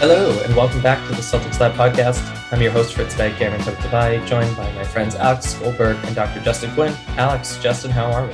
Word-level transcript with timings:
Hello, 0.00 0.30
and 0.44 0.56
welcome 0.56 0.80
back 0.80 1.06
to 1.08 1.14
the 1.14 1.20
Celtics 1.20 1.60
Lab 1.60 1.74
podcast. 1.74 2.24
I'm 2.50 2.62
your 2.62 2.72
host 2.72 2.94
for 2.94 3.06
today, 3.06 3.32
Cameron 3.32 3.60
Toktavai, 3.60 4.26
joined 4.26 4.56
by 4.56 4.72
my 4.72 4.82
friends 4.82 5.14
Alex 5.14 5.52
Goldberg 5.52 5.98
and 6.04 6.16
Dr. 6.16 6.40
Justin 6.40 6.72
Quinn. 6.72 6.94
Alex, 7.18 7.58
Justin, 7.62 7.90
how 7.90 8.10
are 8.10 8.26
we? 8.26 8.32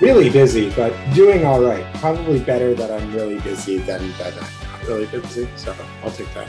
really 0.00 0.30
busy, 0.30 0.70
but 0.70 0.94
doing 1.12 1.44
all 1.44 1.60
right. 1.60 1.84
Probably 1.96 2.38
better 2.38 2.72
that 2.72 2.90
I'm 2.90 3.14
really 3.14 3.38
busy 3.40 3.76
than 3.76 4.10
that 4.12 4.32
I'm 4.32 4.70
not 4.70 4.88
really 4.88 5.04
busy. 5.04 5.46
So 5.56 5.76
I'll 6.02 6.10
take 6.12 6.32
that. 6.32 6.48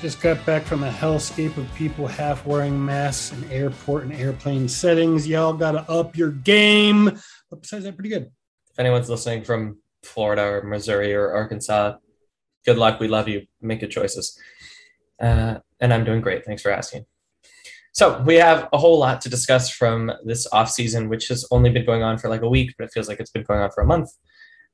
Just 0.00 0.20
got 0.20 0.44
back 0.44 0.64
from 0.64 0.82
a 0.82 0.90
hellscape 0.90 1.56
of 1.58 1.72
people 1.76 2.08
half 2.08 2.44
wearing 2.44 2.84
masks 2.84 3.32
in 3.32 3.48
airport 3.52 4.02
and 4.02 4.12
airplane 4.14 4.68
settings. 4.68 5.28
Y'all 5.28 5.52
got 5.52 5.72
to 5.72 5.88
up 5.88 6.16
your 6.16 6.32
game. 6.32 7.04
But 7.50 7.62
besides 7.62 7.84
that, 7.84 7.94
pretty 7.94 8.08
good. 8.08 8.32
If 8.72 8.80
anyone's 8.80 9.08
listening 9.08 9.44
from 9.44 9.78
Florida 10.02 10.42
or 10.42 10.62
Missouri 10.64 11.14
or 11.14 11.30
Arkansas, 11.30 11.94
good 12.64 12.78
luck. 12.78 13.00
We 13.00 13.08
love 13.08 13.28
you. 13.28 13.46
Make 13.60 13.80
good 13.80 13.90
choices. 13.90 14.38
Uh, 15.20 15.58
and 15.80 15.92
I'm 15.92 16.04
doing 16.04 16.20
great. 16.20 16.44
Thanks 16.44 16.62
for 16.62 16.70
asking. 16.70 17.06
So 17.92 18.22
we 18.22 18.36
have 18.36 18.68
a 18.72 18.78
whole 18.78 18.98
lot 18.98 19.20
to 19.22 19.28
discuss 19.28 19.70
from 19.70 20.12
this 20.24 20.46
off 20.52 20.70
season, 20.70 21.08
which 21.08 21.28
has 21.28 21.46
only 21.50 21.70
been 21.70 21.84
going 21.84 22.02
on 22.02 22.18
for 22.18 22.28
like 22.28 22.42
a 22.42 22.48
week, 22.48 22.74
but 22.78 22.84
it 22.84 22.92
feels 22.92 23.08
like 23.08 23.18
it's 23.18 23.30
been 23.30 23.42
going 23.42 23.60
on 23.60 23.70
for 23.72 23.82
a 23.82 23.86
month. 23.86 24.10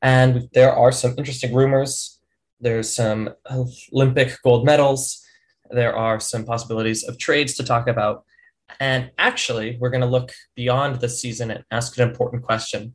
And 0.02 0.48
there 0.52 0.72
are 0.72 0.92
some 0.92 1.14
interesting 1.16 1.54
rumors. 1.54 2.20
There's 2.60 2.94
some 2.94 3.30
Olympic 3.92 4.36
gold 4.42 4.64
medals. 4.66 5.22
There 5.70 5.96
are 5.96 6.20
some 6.20 6.44
possibilities 6.44 7.04
of 7.04 7.18
trades 7.18 7.54
to 7.54 7.64
talk 7.64 7.88
about. 7.88 8.24
And 8.80 9.10
actually, 9.18 9.78
we're 9.80 9.90
going 9.90 10.02
to 10.02 10.06
look 10.06 10.32
beyond 10.54 11.00
this 11.00 11.20
season 11.20 11.50
and 11.50 11.64
ask 11.70 11.96
an 11.98 12.08
important 12.08 12.42
question. 12.42 12.94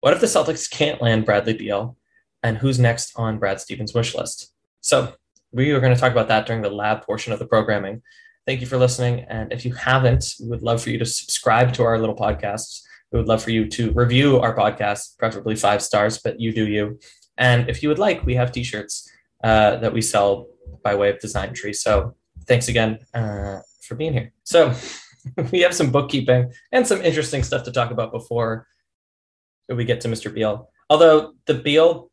What 0.00 0.12
if 0.12 0.20
the 0.20 0.26
Celtics 0.26 0.70
can't 0.70 1.00
land 1.00 1.24
Bradley 1.24 1.54
Beal? 1.54 1.96
And 2.42 2.58
who's 2.58 2.78
next 2.78 3.12
on 3.16 3.38
Brad 3.38 3.60
Stevens' 3.60 3.94
wish 3.94 4.14
list? 4.14 4.52
So 4.80 5.14
we 5.52 5.70
are 5.70 5.80
going 5.80 5.94
to 5.94 6.00
talk 6.00 6.12
about 6.12 6.28
that 6.28 6.46
during 6.46 6.62
the 6.62 6.70
lab 6.70 7.02
portion 7.02 7.32
of 7.32 7.38
the 7.38 7.46
programming. 7.46 8.02
Thank 8.46 8.60
you 8.60 8.66
for 8.66 8.76
listening. 8.76 9.20
And 9.28 9.52
if 9.52 9.64
you 9.64 9.72
haven't, 9.74 10.34
we 10.40 10.48
would 10.48 10.62
love 10.62 10.82
for 10.82 10.90
you 10.90 10.98
to 10.98 11.04
subscribe 11.04 11.72
to 11.74 11.84
our 11.84 11.98
little 11.98 12.16
podcasts. 12.16 12.82
We 13.12 13.18
would 13.18 13.28
love 13.28 13.42
for 13.42 13.50
you 13.50 13.68
to 13.68 13.92
review 13.92 14.40
our 14.40 14.56
podcast, 14.56 15.18
preferably 15.18 15.54
five 15.54 15.82
stars, 15.82 16.18
but 16.18 16.40
you 16.40 16.52
do 16.52 16.66
you. 16.66 16.98
And 17.36 17.68
if 17.68 17.82
you 17.82 17.88
would 17.88 17.98
like, 17.98 18.24
we 18.24 18.34
have 18.34 18.50
t 18.50 18.64
shirts 18.64 19.08
uh, 19.44 19.76
that 19.76 19.92
we 19.92 20.00
sell 20.00 20.46
by 20.82 20.94
way 20.94 21.10
of 21.10 21.20
Design 21.20 21.52
Tree. 21.54 21.72
So 21.72 22.16
thanks 22.46 22.68
again 22.68 22.98
uh, 23.14 23.60
for 23.82 23.94
being 23.94 24.12
here. 24.12 24.32
So 24.44 24.74
we 25.52 25.60
have 25.60 25.74
some 25.74 25.90
bookkeeping 25.90 26.52
and 26.72 26.86
some 26.86 27.02
interesting 27.02 27.42
stuff 27.42 27.64
to 27.64 27.72
talk 27.72 27.90
about 27.90 28.12
before 28.12 28.66
we 29.68 29.84
get 29.84 30.00
to 30.02 30.08
Mr. 30.08 30.32
Beal. 30.32 30.70
Although 30.90 31.34
the 31.46 31.54
Beal 31.54 32.10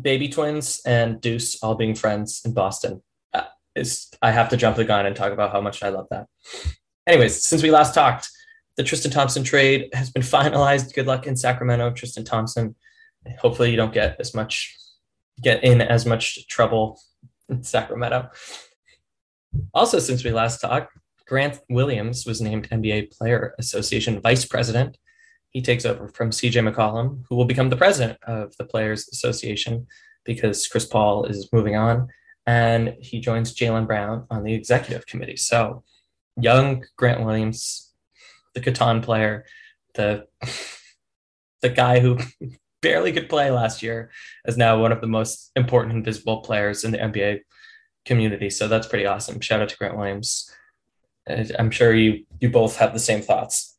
baby 0.00 0.28
twins 0.28 0.80
and 0.84 1.20
Deuce 1.20 1.62
all 1.62 1.74
being 1.74 1.94
friends 1.94 2.42
in 2.44 2.52
Boston 2.52 3.02
uh, 3.32 3.44
is 3.74 4.08
I 4.20 4.30
have 4.30 4.48
to 4.50 4.56
jump 4.56 4.76
the 4.76 4.84
gun 4.84 5.06
and 5.06 5.16
talk 5.16 5.32
about 5.32 5.52
how 5.52 5.60
much 5.60 5.82
I 5.82 5.88
love 5.88 6.06
that. 6.10 6.26
Anyways, 7.06 7.42
since 7.42 7.62
we 7.62 7.70
last 7.70 7.94
talked, 7.94 8.28
the 8.76 8.82
Tristan 8.84 9.10
Thompson 9.10 9.44
trade 9.44 9.88
has 9.92 10.10
been 10.10 10.22
finalized. 10.36 10.94
Good 10.94 11.06
luck 11.06 11.26
in 11.26 11.36
Sacramento, 11.36 11.90
Tristan 11.92 12.24
Thompson. 12.24 12.74
Hopefully, 13.40 13.70
you 13.70 13.76
don't 13.76 13.92
get 13.92 14.16
as 14.20 14.34
much 14.34 14.76
get 15.40 15.62
in 15.62 15.80
as 15.80 16.04
much 16.04 16.46
trouble 16.48 17.00
in 17.48 17.62
Sacramento. 17.62 18.30
Also, 19.72 19.98
since 19.98 20.24
we 20.24 20.30
last 20.30 20.60
talked, 20.60 20.92
Grant 21.26 21.60
Williams 21.68 22.26
was 22.26 22.40
named 22.40 22.68
NBA 22.70 23.16
Player 23.16 23.54
Association 23.58 24.20
Vice 24.20 24.44
President. 24.44 24.96
He 25.50 25.62
takes 25.62 25.84
over 25.84 26.08
from 26.08 26.30
CJ 26.30 26.72
McCollum, 26.72 27.24
who 27.28 27.36
will 27.36 27.44
become 27.44 27.70
the 27.70 27.76
president 27.76 28.18
of 28.24 28.56
the 28.56 28.64
Players 28.64 29.08
Association 29.08 29.86
because 30.24 30.66
Chris 30.68 30.84
Paul 30.84 31.24
is 31.24 31.48
moving 31.52 31.74
on. 31.74 32.08
And 32.46 32.94
he 33.00 33.20
joins 33.20 33.54
Jaylen 33.54 33.86
Brown 33.86 34.26
on 34.30 34.42
the 34.42 34.54
executive 34.54 35.06
committee. 35.06 35.36
So, 35.36 35.84
young 36.40 36.84
Grant 36.96 37.24
Williams, 37.24 37.92
the 38.54 38.60
Catan 38.60 39.02
player, 39.02 39.44
the 39.94 40.26
the 41.62 41.68
guy 41.68 42.00
who 42.00 42.18
barely 42.82 43.12
could 43.12 43.28
play 43.28 43.50
last 43.50 43.82
year, 43.82 44.10
is 44.46 44.56
now 44.56 44.80
one 44.80 44.92
of 44.92 45.00
the 45.00 45.06
most 45.06 45.50
important 45.56 45.94
and 45.94 46.04
visible 46.04 46.40
players 46.40 46.84
in 46.84 46.92
the 46.92 46.98
NBA 46.98 47.40
community. 48.04 48.48
So 48.50 48.68
that's 48.68 48.86
pretty 48.86 49.06
awesome. 49.06 49.40
Shout 49.40 49.60
out 49.60 49.68
to 49.68 49.76
Grant 49.76 49.96
Williams. 49.96 50.50
I'm 51.58 51.70
sure 51.70 51.94
you 51.94 52.24
you 52.40 52.50
both 52.50 52.76
have 52.76 52.94
the 52.94 52.98
same 52.98 53.20
thoughts. 53.20 53.77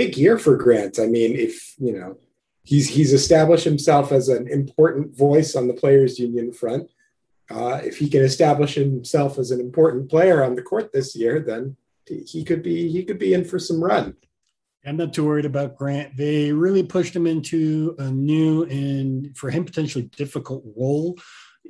Big 0.00 0.16
year 0.16 0.38
for 0.38 0.56
Grant. 0.56 0.98
I 0.98 1.04
mean, 1.04 1.36
if 1.36 1.74
you 1.78 1.92
know, 1.92 2.16
he's 2.62 2.88
he's 2.88 3.12
established 3.12 3.64
himself 3.64 4.12
as 4.12 4.30
an 4.30 4.48
important 4.48 5.14
voice 5.14 5.54
on 5.54 5.68
the 5.68 5.74
players' 5.74 6.18
union 6.18 6.54
front. 6.54 6.88
Uh, 7.50 7.82
if 7.84 7.98
he 7.98 8.08
can 8.08 8.22
establish 8.22 8.76
himself 8.76 9.38
as 9.38 9.50
an 9.50 9.60
important 9.60 10.08
player 10.08 10.42
on 10.42 10.54
the 10.54 10.62
court 10.62 10.90
this 10.90 11.14
year, 11.14 11.38
then 11.40 11.76
he 12.06 12.42
could 12.44 12.62
be 12.62 12.90
he 12.90 13.04
could 13.04 13.18
be 13.18 13.34
in 13.34 13.44
for 13.44 13.58
some 13.58 13.84
run. 13.84 14.16
I'm 14.86 14.96
not 14.96 15.12
too 15.12 15.26
worried 15.26 15.44
about 15.44 15.76
Grant. 15.76 16.16
They 16.16 16.50
really 16.50 16.82
pushed 16.82 17.14
him 17.14 17.26
into 17.26 17.94
a 17.98 18.10
new 18.10 18.62
and 18.64 19.36
for 19.36 19.50
him 19.50 19.66
potentially 19.66 20.04
difficult 20.16 20.64
role. 20.78 21.18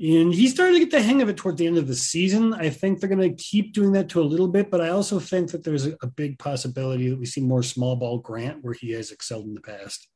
And 0.01 0.33
he 0.33 0.49
started 0.49 0.73
to 0.73 0.79
get 0.79 0.91
the 0.91 1.03
hang 1.03 1.21
of 1.21 1.29
it 1.29 1.37
toward 1.37 1.59
the 1.59 1.67
end 1.67 1.77
of 1.77 1.87
the 1.87 1.95
season. 1.95 2.55
I 2.55 2.71
think 2.71 3.01
they're 3.01 3.09
going 3.09 3.37
to 3.37 3.43
keep 3.43 3.75
doing 3.75 3.93
that 3.93 4.09
to 4.11 4.23
a 4.23 4.25
little 4.25 4.49
bit, 4.49 4.71
but 4.71 4.81
I 4.81 4.89
also 4.89 5.21
think 5.21 5.51
that 5.51 5.63
there's 5.63 5.87
a, 5.87 5.95
a 6.03 6.07
big 6.07 6.39
possibility 6.39 7.11
that 7.11 7.19
we 7.19 7.27
see 7.27 7.43
more 7.43 7.63
small 7.63 7.97
ball 7.97 8.17
Grant 8.17 8.65
where 8.65 8.73
he 8.73 8.93
has 8.93 9.11
excelled 9.11 9.45
in 9.45 9.53
the 9.53 9.61
past. 9.61 10.09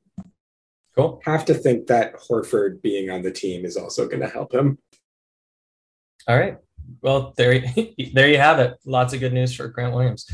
Cool. 0.97 1.21
Have 1.27 1.45
to 1.47 1.55
think 1.55 1.89
that 1.89 2.15
Horford 2.15 2.81
being 2.81 3.11
on 3.11 3.21
the 3.21 3.31
team 3.31 3.67
is 3.67 3.77
also 3.77 4.09
going 4.09 4.21
to 4.21 4.29
help 4.29 4.55
him. 4.55 4.79
All 6.27 6.39
right. 6.39 6.57
Well, 7.03 7.35
there, 7.37 7.63
there 8.15 8.29
you 8.29 8.39
have 8.39 8.61
it. 8.61 8.79
Lots 8.87 9.13
of 9.13 9.21
good 9.21 9.35
news 9.35 9.55
for 9.55 9.69
Grant 9.69 9.95
Williams. 9.95 10.25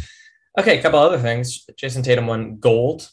Okay, 0.56 0.78
a 0.78 0.82
couple 0.82 1.00
other 1.00 1.18
things. 1.18 1.66
Jayson 1.76 2.04
Tatum 2.04 2.28
won 2.28 2.58
gold. 2.58 3.10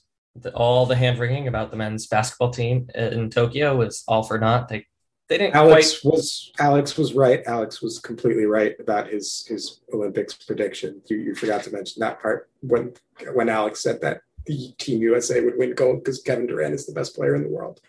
All 0.54 0.86
the 0.86 0.96
hand 0.96 1.18
wringing 1.18 1.48
about 1.48 1.72
the 1.72 1.78
men's 1.78 2.06
basketball 2.06 2.52
team 2.52 2.90
in 2.94 3.32
Tokyo 3.32 3.76
was 3.76 4.04
all 4.08 4.22
for 4.22 4.38
naught. 4.38 4.70
They 4.70 4.86
they 5.30 5.38
didn't 5.38 5.56
Alex 5.56 6.00
quite. 6.00 6.12
was 6.12 6.52
Alex 6.60 6.98
was 6.98 7.14
right. 7.14 7.44
Alex 7.46 7.82
was 7.82 8.00
completely 8.00 8.46
right 8.46 8.76
about 8.80 9.08
his 9.08 9.46
his 9.48 9.82
Olympics 9.94 10.34
prediction. 10.34 11.02
You, 11.08 11.18
you 11.18 11.36
forgot 11.36 11.64
to 11.64 11.72
mention 11.72 12.00
that 12.00 12.22
part 12.22 12.50
when 12.62 12.94
when 13.34 13.50
Alex 13.50 13.82
said 13.82 14.02
that 14.02 14.22
the 14.46 14.74
Team 14.78 15.02
USA 15.02 15.42
would 15.42 15.58
win 15.58 15.76
gold 15.76 16.04
because 16.04 16.22
Kevin 16.22 16.48
Durant 16.48 16.74
is 16.74 16.86
the 16.86 16.94
best 16.94 17.16
player 17.16 17.36
in 17.36 17.44
the 17.44 17.50
world. 17.50 17.82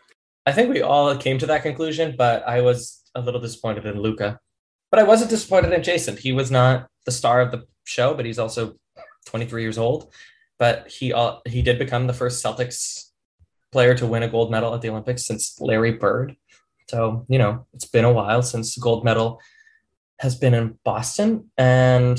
I 0.47 0.53
think 0.53 0.73
we 0.73 0.83
all 0.83 1.17
came 1.17 1.39
to 1.39 1.47
that 1.47 1.63
conclusion, 1.63 2.15
but 2.17 2.47
I 2.47 2.61
was 2.61 3.03
a 3.15 3.21
little 3.21 3.41
disappointed 3.41 3.87
in 3.87 4.01
Luka. 4.01 4.41
But 4.91 5.01
I 5.01 5.05
wasn't 5.05 5.31
disappointed 5.31 5.73
in 5.73 5.83
Jayson. 5.83 6.17
He 6.17 6.33
was 6.33 6.51
not 6.51 6.89
the 7.05 7.13
star 7.13 7.41
of 7.41 7.51
the 7.53 7.67
show, 7.85 8.15
but 8.15 8.25
he's 8.25 8.39
also 8.39 8.77
23 9.27 9.63
years 9.63 9.79
old. 9.79 10.11
But 10.59 10.89
he 10.89 11.13
uh, 11.13 11.37
he 11.47 11.63
did 11.63 11.79
become 11.79 12.07
the 12.07 12.15
first 12.15 12.45
Celtics 12.45 13.11
player 13.71 13.95
to 13.95 14.07
win 14.07 14.23
a 14.23 14.29
gold 14.29 14.51
medal 14.51 14.75
at 14.75 14.81
the 14.81 14.89
Olympics 14.89 15.27
since 15.27 15.61
Larry 15.61 15.93
Bird. 15.93 16.37
So, 16.89 17.27
you 17.29 17.39
know, 17.39 17.67
it's 17.75 17.85
been 17.85 18.05
a 18.05 18.13
while 18.13 18.43
since 18.43 18.75
the 18.75 18.81
gold 18.81 19.05
medal 19.05 19.41
has 20.19 20.35
been 20.35 20.55
in 20.55 20.79
Boston. 20.85 21.51
And 21.57 22.19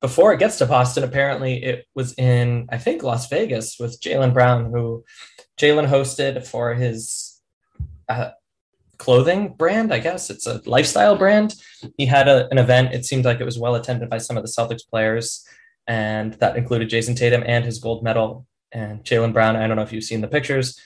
before 0.00 0.32
it 0.32 0.38
gets 0.38 0.58
to 0.58 0.66
Boston, 0.66 1.04
apparently 1.04 1.62
it 1.62 1.86
was 1.94 2.14
in, 2.14 2.68
I 2.70 2.78
think, 2.78 3.02
Las 3.02 3.28
Vegas 3.28 3.78
with 3.78 4.00
Jaylen 4.00 4.32
Brown, 4.32 4.70
who 4.70 5.04
Jaylen 5.58 5.88
hosted 5.88 6.46
for 6.46 6.74
his 6.74 7.40
uh, 8.08 8.30
clothing 8.98 9.54
brand, 9.54 9.92
I 9.92 9.98
guess. 9.98 10.30
It's 10.30 10.46
a 10.46 10.62
lifestyle 10.66 11.16
brand. 11.16 11.54
He 11.98 12.06
had 12.06 12.28
a, 12.28 12.48
an 12.50 12.58
event. 12.58 12.94
It 12.94 13.04
seemed 13.04 13.24
like 13.24 13.40
it 13.40 13.44
was 13.44 13.58
well 13.58 13.74
attended 13.74 14.08
by 14.08 14.18
some 14.18 14.36
of 14.36 14.44
the 14.44 14.48
Celtics 14.50 14.88
players. 14.88 15.44
And 15.86 16.34
that 16.34 16.56
included 16.56 16.90
Jayson 16.90 17.16
Tatum 17.16 17.42
and 17.46 17.64
his 17.64 17.78
gold 17.78 18.02
medal. 18.02 18.46
And 18.72 19.04
Jaylen 19.04 19.32
Brown, 19.32 19.56
I 19.56 19.66
don't 19.66 19.76
know 19.76 19.82
if 19.82 19.92
you've 19.92 20.04
seen 20.04 20.20
the 20.20 20.28
pictures, 20.28 20.78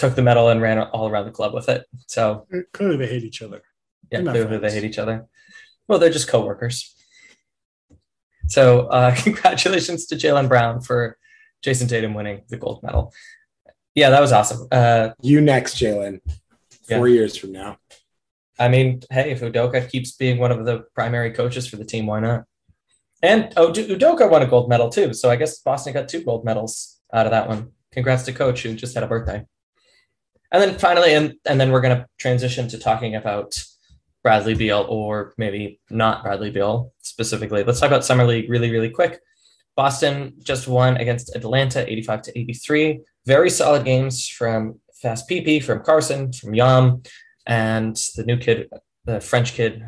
took 0.00 0.14
the 0.14 0.22
medal 0.22 0.48
and 0.48 0.60
ran 0.62 0.78
all 0.78 1.08
around 1.08 1.26
the 1.26 1.30
club 1.30 1.52
with 1.54 1.68
it. 1.68 1.84
So 2.06 2.46
Clearly, 2.72 2.96
they 2.96 3.06
hate 3.06 3.22
each 3.24 3.42
other. 3.42 3.62
yeah, 4.10 4.18
They're 4.18 4.22
not 4.22 4.32
clearly 4.32 4.58
they 4.58 4.70
hate 4.72 4.84
each 4.84 4.98
other. 4.98 5.26
Well, 5.86 5.98
they're 5.98 6.10
just 6.10 6.28
coworkers. 6.28 6.94
So 8.48 8.86
uh, 8.88 9.14
congratulations 9.22 10.06
to 10.06 10.14
Jaylen 10.16 10.48
Brown 10.48 10.80
for 10.80 11.16
Jayson 11.62 11.88
Tatum 11.88 12.14
winning 12.14 12.42
the 12.48 12.56
gold 12.56 12.82
medal. 12.82 13.12
Yeah, 13.94 14.10
that 14.10 14.20
was 14.20 14.32
awesome. 14.32 14.66
Uh, 14.72 15.10
You 15.22 15.40
next, 15.40 15.74
Jaylen. 15.76 16.20
Four 16.88 17.08
Yeah. 17.08 17.14
years 17.14 17.36
from 17.36 17.52
now. 17.52 17.76
I 18.58 18.68
mean, 18.68 19.00
hey, 19.10 19.30
if 19.30 19.40
Udoka 19.40 19.88
keeps 19.90 20.12
being 20.12 20.38
one 20.38 20.50
of 20.52 20.64
the 20.64 20.84
primary 20.94 21.32
coaches 21.32 21.66
for 21.66 21.76
the 21.76 21.84
team, 21.84 22.06
why 22.06 22.20
not? 22.20 22.44
And 23.22 23.52
oh, 23.56 23.70
Udoka 23.72 24.30
won 24.30 24.42
a 24.42 24.46
gold 24.46 24.68
medal 24.68 24.88
too. 24.88 25.12
So 25.14 25.30
I 25.30 25.36
guess 25.36 25.58
Boston 25.60 25.92
got 25.92 26.08
two 26.08 26.22
gold 26.24 26.44
medals 26.44 26.98
out 27.12 27.26
of 27.26 27.32
that 27.32 27.48
one. 27.48 27.72
Congrats 27.92 28.22
to 28.24 28.32
Coach 28.32 28.62
who 28.62 28.74
just 28.74 28.94
had 28.94 29.02
a 29.02 29.06
birthday. 29.08 29.44
And 30.52 30.62
then 30.62 30.78
finally, 30.78 31.14
and, 31.14 31.34
and 31.46 31.60
then 31.60 31.70
we're 31.70 31.80
going 31.80 31.96
to 31.96 32.06
transition 32.18 32.68
to 32.68 32.78
talking 32.78 33.14
about 33.14 33.62
Bradley 34.22 34.54
Beal 34.54 34.84
or 34.88 35.32
maybe 35.38 35.80
not 35.90 36.22
Bradley 36.24 36.50
Beal 36.50 36.92
specifically. 37.02 37.62
Let's 37.64 37.80
talk 37.80 37.88
about 37.88 38.04
Summer 38.04 38.24
League 38.24 38.50
really, 38.50 38.70
really 38.70 38.90
quick. 38.90 39.20
Boston 39.76 40.34
just 40.42 40.68
won 40.68 40.96
against 40.96 41.34
Atlanta 41.36 41.90
85 41.90 42.22
to 42.22 42.38
83. 42.38 43.00
Very 43.26 43.48
solid 43.50 43.84
games 43.84 44.28
from 44.28 44.80
Fast 45.00 45.28
PP, 45.28 45.62
from 45.62 45.82
Carson, 45.82 46.32
from 46.32 46.54
Yam, 46.54 47.02
and 47.46 47.96
the 48.16 48.24
new 48.24 48.36
kid, 48.36 48.68
the 49.04 49.20
French 49.20 49.54
kid, 49.54 49.82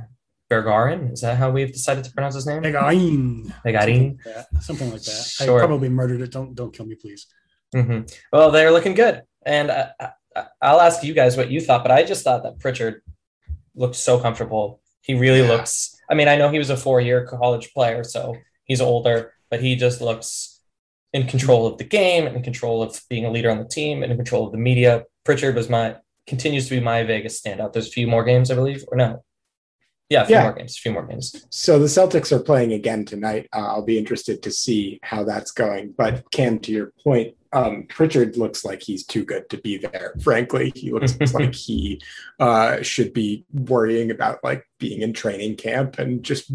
Bergarin. 0.50 1.12
Is 1.12 1.20
that 1.23 1.37
how 1.37 1.50
we've 1.50 1.73
decided 1.73 2.05
to 2.05 2.12
pronounce 2.12 2.35
his 2.35 2.47
name? 2.47 2.62
Megain. 2.62 3.53
Megarin. 3.67 4.17
Something 4.23 4.25
like 4.25 4.25
that. 4.25 4.62
Something 4.62 4.91
like 4.93 5.03
that. 5.03 5.25
Sure. 5.26 5.62
I 5.62 5.67
probably 5.67 5.88
murdered 5.88 6.20
it. 6.20 6.31
Don't 6.31 6.55
don't 6.55 6.73
kill 6.75 6.87
me, 6.87 6.94
please. 6.94 7.26
hmm 7.75 8.00
Well, 8.32 8.50
they're 8.50 8.70
looking 8.70 8.94
good, 8.94 9.23
and 9.44 9.70
I, 9.70 9.91
I, 10.00 10.11
I'll 10.61 10.81
ask 10.81 11.02
you 11.02 11.14
guys 11.14 11.37
what 11.37 11.50
you 11.50 11.61
thought. 11.61 11.82
But 11.82 11.93
I 11.93 12.02
just 12.02 12.25
thought 12.25 12.43
that 12.44 12.58
Pritchard 12.58 13.02
looked 13.75 13.96
so 13.96 14.19
comfortable. 14.19 14.81
He 15.02 15.14
really 15.14 15.40
Yeah. 15.43 15.49
looks. 15.49 15.96
I 16.11 16.14
mean, 16.14 16.29
I 16.29 16.37
know 16.37 16.50
he 16.50 16.58
was 16.58 16.70
a 16.70 16.76
four-year 16.76 17.26
college 17.26 17.73
player, 17.73 18.05
so 18.05 18.37
he's 18.64 18.81
older, 18.81 19.32
but 19.50 19.61
he 19.61 19.76
just 19.76 20.00
looks 20.00 20.61
in 21.12 21.26
control 21.26 21.67
of 21.67 21.76
the 21.79 21.84
game, 21.84 22.26
and 22.26 22.37
in 22.37 22.43
control 22.43 22.82
of 22.82 23.00
being 23.11 23.25
a 23.26 23.31
leader 23.31 23.50
on 23.50 23.58
the 23.58 23.69
team, 23.69 24.02
and 24.02 24.11
in 24.11 24.17
control 24.17 24.46
of 24.46 24.52
the 24.52 24.58
media. 24.58 25.05
Pritchard 25.25 25.55
was 25.55 25.69
my 25.69 25.96
continues 26.26 26.69
to 26.69 26.70
be 26.76 26.81
my 26.81 27.02
Vegas 27.02 27.40
standout. 27.40 27.73
There's 27.73 27.88
a 27.88 27.90
few 27.90 28.06
more 28.06 28.25
games, 28.25 28.50
I 28.50 28.55
believe, 28.55 28.85
or 28.88 28.96
no? 28.96 29.25
Yeah, 30.08 30.23
a 30.23 30.26
few 30.26 30.37
Yeah. 30.37 30.43
more 30.44 30.52
games. 30.52 30.76
A 30.76 30.81
few 30.81 30.93
more 30.93 31.06
games. 31.06 31.46
So 31.50 31.78
the 31.78 31.87
Celtics 31.87 32.31
are 32.32 32.43
playing 32.43 32.73
again 32.73 33.05
tonight. 33.05 33.49
Uh, 33.52 33.58
I'll 33.67 33.85
be 33.85 33.99
interested 33.99 34.43
to 34.43 34.50
see 34.50 35.00
how 35.02 35.25
that's 35.25 35.50
going. 35.50 35.94
But 35.96 36.31
Cam, 36.31 36.58
to 36.61 36.70
your 36.73 36.93
point, 37.02 37.35
um, 37.52 37.84
Pritchard 37.88 38.37
looks 38.37 38.64
like 38.64 38.82
he's 38.82 39.04
too 39.04 39.25
good 39.25 39.49
to 39.50 39.58
be 39.58 39.76
there. 39.76 40.14
Frankly, 40.22 40.72
he 40.75 40.90
looks 40.90 41.16
like 41.34 41.54
he 41.54 42.00
uh, 42.40 42.82
should 42.82 43.12
be 43.12 43.44
worrying 43.52 44.10
about 44.10 44.43
like 44.43 44.66
being 44.78 45.02
in 45.02 45.12
training 45.12 45.56
camp 45.56 45.99
and 45.99 46.22
just 46.22 46.50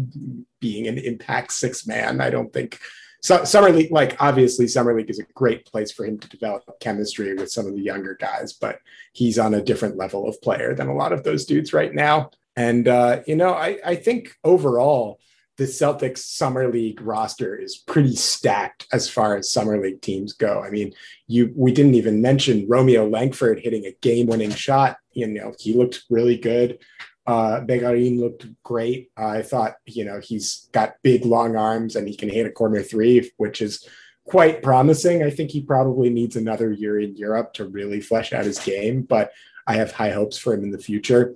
being 0.60 0.86
an 0.86 0.98
impact 0.98 1.52
six 1.52 1.86
man. 1.86 2.20
I 2.20 2.30
don't 2.30 2.52
think. 2.52 2.80
So, 3.20 3.42
summer 3.44 3.70
league, 3.70 3.90
like 3.90 4.16
obviously, 4.20 4.68
summer 4.68 4.96
league 4.96 5.10
is 5.10 5.18
a 5.18 5.24
great 5.34 5.66
place 5.66 5.90
for 5.90 6.04
him 6.04 6.18
to 6.18 6.28
develop 6.28 6.62
chemistry 6.80 7.34
with 7.34 7.50
some 7.50 7.66
of 7.66 7.74
the 7.74 7.82
younger 7.82 8.14
guys, 8.14 8.52
but 8.52 8.80
he's 9.12 9.38
on 9.38 9.54
a 9.54 9.62
different 9.62 9.96
level 9.96 10.28
of 10.28 10.40
player 10.40 10.74
than 10.74 10.88
a 10.88 10.94
lot 10.94 11.12
of 11.12 11.24
those 11.24 11.44
dudes 11.44 11.72
right 11.72 11.92
now. 11.92 12.30
And 12.56 12.88
uh, 12.88 13.22
you 13.26 13.36
know, 13.36 13.54
I, 13.54 13.78
I 13.84 13.94
think 13.96 14.36
overall 14.44 15.20
the 15.58 15.64
Celtics 15.64 16.18
summer 16.18 16.70
league 16.70 17.00
roster 17.00 17.56
is 17.56 17.76
pretty 17.76 18.14
stacked 18.14 18.86
as 18.92 19.10
far 19.10 19.36
as 19.36 19.52
summer 19.52 19.78
league 19.78 20.00
teams 20.00 20.32
go. 20.32 20.62
I 20.62 20.70
mean, 20.70 20.94
you 21.26 21.52
we 21.56 21.72
didn't 21.72 21.96
even 21.96 22.22
mention 22.22 22.68
Romeo 22.68 23.08
Langford 23.08 23.58
hitting 23.58 23.84
a 23.84 23.96
game-winning 24.00 24.52
shot. 24.52 24.98
You 25.12 25.26
know, 25.26 25.52
he 25.58 25.74
looked 25.74 26.04
really 26.08 26.38
good. 26.38 26.78
Uh, 27.26 27.60
Begarin 27.60 28.20
looked 28.20 28.46
great. 28.62 29.10
I 29.16 29.42
thought, 29.42 29.74
you 29.84 30.04
know, 30.04 30.20
he's 30.20 30.68
got 30.72 30.94
big, 31.02 31.26
long 31.26 31.56
arms 31.56 31.96
and 31.96 32.08
he 32.08 32.16
can 32.16 32.30
hit 32.30 32.46
a 32.46 32.50
corner 32.50 32.82
three, 32.82 33.30
which 33.36 33.60
is 33.60 33.86
quite 34.26 34.62
promising. 34.62 35.22
I 35.24 35.30
think 35.30 35.50
he 35.50 35.60
probably 35.60 36.08
needs 36.08 36.36
another 36.36 36.70
year 36.70 37.00
in 37.00 37.16
Europe 37.16 37.52
to 37.54 37.66
really 37.66 38.00
flesh 38.00 38.32
out 38.32 38.44
his 38.44 38.60
game, 38.60 39.02
but 39.02 39.32
I 39.66 39.74
have 39.74 39.92
high 39.92 40.10
hopes 40.10 40.38
for 40.38 40.54
him 40.54 40.62
in 40.62 40.70
the 40.70 40.78
future. 40.78 41.34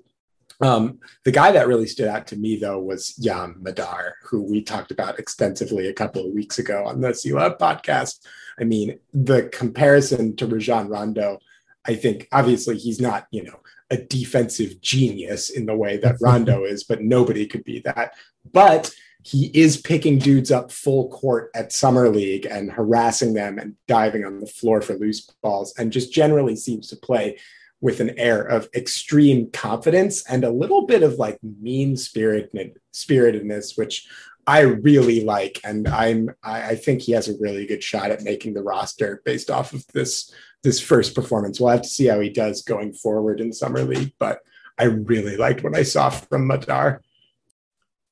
Um, 0.62 1.00
the 1.24 1.32
guy 1.32 1.50
that 1.52 1.66
really 1.66 1.88
stood 1.88 2.06
out 2.06 2.28
to 2.28 2.36
me, 2.36 2.56
though, 2.56 2.78
was 2.78 3.14
Yam 3.18 3.56
Madar, 3.60 4.14
who 4.22 4.42
we 4.42 4.62
talked 4.62 4.92
about 4.92 5.18
extensively 5.18 5.88
a 5.88 5.92
couple 5.92 6.24
of 6.24 6.32
weeks 6.32 6.58
ago 6.58 6.84
on 6.86 7.00
the 7.00 7.12
C 7.12 7.32
Lab 7.32 7.58
podcast. 7.58 8.24
I 8.60 8.64
mean, 8.64 8.98
the 9.12 9.48
comparison 9.48 10.36
to 10.36 10.46
Rajon 10.46 10.88
Rondo, 10.88 11.38
I 11.84 11.96
think 11.96 12.28
obviously 12.30 12.78
he's 12.78 13.00
not, 13.00 13.26
you 13.32 13.42
know, 13.42 13.58
a 13.90 13.96
defensive 13.96 14.80
genius 14.80 15.50
in 15.50 15.66
the 15.66 15.76
way 15.76 15.96
that 15.98 16.16
Rondo 16.20 16.64
is, 16.64 16.84
but 16.84 17.02
nobody 17.02 17.46
could 17.46 17.64
be 17.64 17.80
that. 17.80 18.14
But 18.52 18.94
he 19.24 19.50
is 19.54 19.80
picking 19.80 20.18
dudes 20.18 20.50
up 20.50 20.70
full 20.70 21.08
court 21.08 21.50
at 21.54 21.72
summer 21.72 22.08
league 22.08 22.46
and 22.46 22.70
harassing 22.70 23.34
them 23.34 23.58
and 23.58 23.76
diving 23.86 24.24
on 24.24 24.40
the 24.40 24.46
floor 24.46 24.80
for 24.80 24.94
loose 24.94 25.20
balls 25.42 25.74
and 25.78 25.92
just 25.92 26.12
generally 26.12 26.56
seems 26.56 26.88
to 26.88 26.96
play 26.96 27.38
with 27.82 28.00
an 28.00 28.16
air 28.18 28.42
of 28.42 28.68
extreme 28.74 29.50
confidence 29.50 30.24
and 30.30 30.44
a 30.44 30.50
little 30.50 30.86
bit 30.86 31.02
of 31.02 31.14
like 31.14 31.38
mean 31.42 31.96
spiritedness, 31.96 33.76
which 33.76 34.08
I 34.46 34.60
really 34.60 35.24
like. 35.24 35.60
And 35.64 35.88
I'm 35.88 36.30
I, 36.42 36.76
think 36.76 37.02
he 37.02 37.12
has 37.12 37.28
a 37.28 37.36
really 37.40 37.66
good 37.66 37.82
shot 37.82 38.10
at 38.10 38.22
making 38.22 38.54
the 38.54 38.62
roster 38.62 39.20
based 39.24 39.50
off 39.50 39.72
of 39.72 39.84
this 39.88 40.32
this 40.62 40.80
first 40.80 41.14
performance. 41.14 41.60
We'll 41.60 41.70
have 41.70 41.82
to 41.82 41.88
see 41.88 42.06
how 42.06 42.20
he 42.20 42.30
does 42.30 42.62
going 42.62 42.92
forward 42.92 43.40
in 43.40 43.52
summer 43.52 43.82
league, 43.82 44.12
but 44.18 44.38
I 44.78 44.84
really 44.84 45.36
liked 45.36 45.64
what 45.64 45.76
I 45.76 45.82
saw 45.82 46.08
from 46.08 46.46
Madar. 46.46 47.02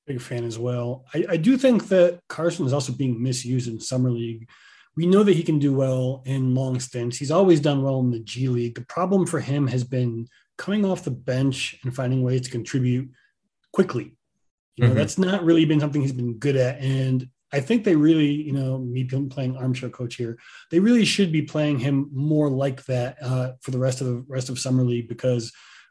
Big 0.07 0.21
fan 0.21 0.45
as 0.45 0.59
well. 0.59 1.05
I, 1.15 1.25
I 1.31 1.37
do 1.37 1.57
think 1.57 1.87
that 1.89 2.21
Carson 2.29 2.67
is 2.67 2.73
also 2.73 2.93
being 2.93 3.23
misused 3.23 3.69
in 3.69 3.79
summer 3.79 4.11
league. 4.11 4.49
We 5.01 5.07
know 5.07 5.23
that 5.23 5.33
he 5.33 5.43
can 5.43 5.59
do 5.59 5.73
well 5.73 6.23
in 6.27 6.55
long 6.55 6.79
stints. 6.79 7.17
He's 7.17 7.31
always 7.31 7.59
done 7.59 7.83
well 7.83 8.01
in 8.01 8.11
the 8.11 8.19
G 8.19 8.49
League. 8.49 8.75
The 8.75 8.85
problem 8.85 9.25
for 9.25 9.41
him 9.41 9.67
has 9.69 9.83
been 9.83 10.29
coming 10.59 10.85
off 10.85 11.05
the 11.05 11.11
bench 11.11 11.79
and 11.83 11.97
finding 11.97 12.23
ways 12.23 12.43
to 12.43 12.51
contribute 12.51 13.09
quickly. 13.73 14.15
You 14.77 14.85
know, 14.85 14.91
Mhm. 14.93 14.97
that's 14.97 15.17
not 15.17 15.43
really 15.43 15.65
been 15.65 15.81
something 15.81 16.03
he's 16.03 16.13
been 16.13 16.35
good 16.35 16.57
at. 16.57 16.83
And 16.83 17.31
I 17.51 17.61
think 17.61 17.83
they 17.83 17.97
really, 17.97 18.31
you 18.31 18.53
know, 18.53 18.77
me 18.77 19.05
playing 19.05 19.57
armchair 19.57 19.89
coach 19.89 20.17
here, 20.17 20.39
they 20.71 20.81
really 20.81 21.07
should 21.07 21.33
be 21.33 21.41
playing 21.41 21.79
him 21.79 22.11
more 22.13 22.51
like 22.51 22.85
that 22.85 23.17
uh, 23.23 23.53
for 23.63 23.71
the 23.71 23.79
rest 23.79 24.03
of 24.03 24.07
the 24.07 24.23
rest 24.29 24.51
of 24.51 24.59
summer 24.59 24.85
league 24.85 25.09
because 25.09 25.51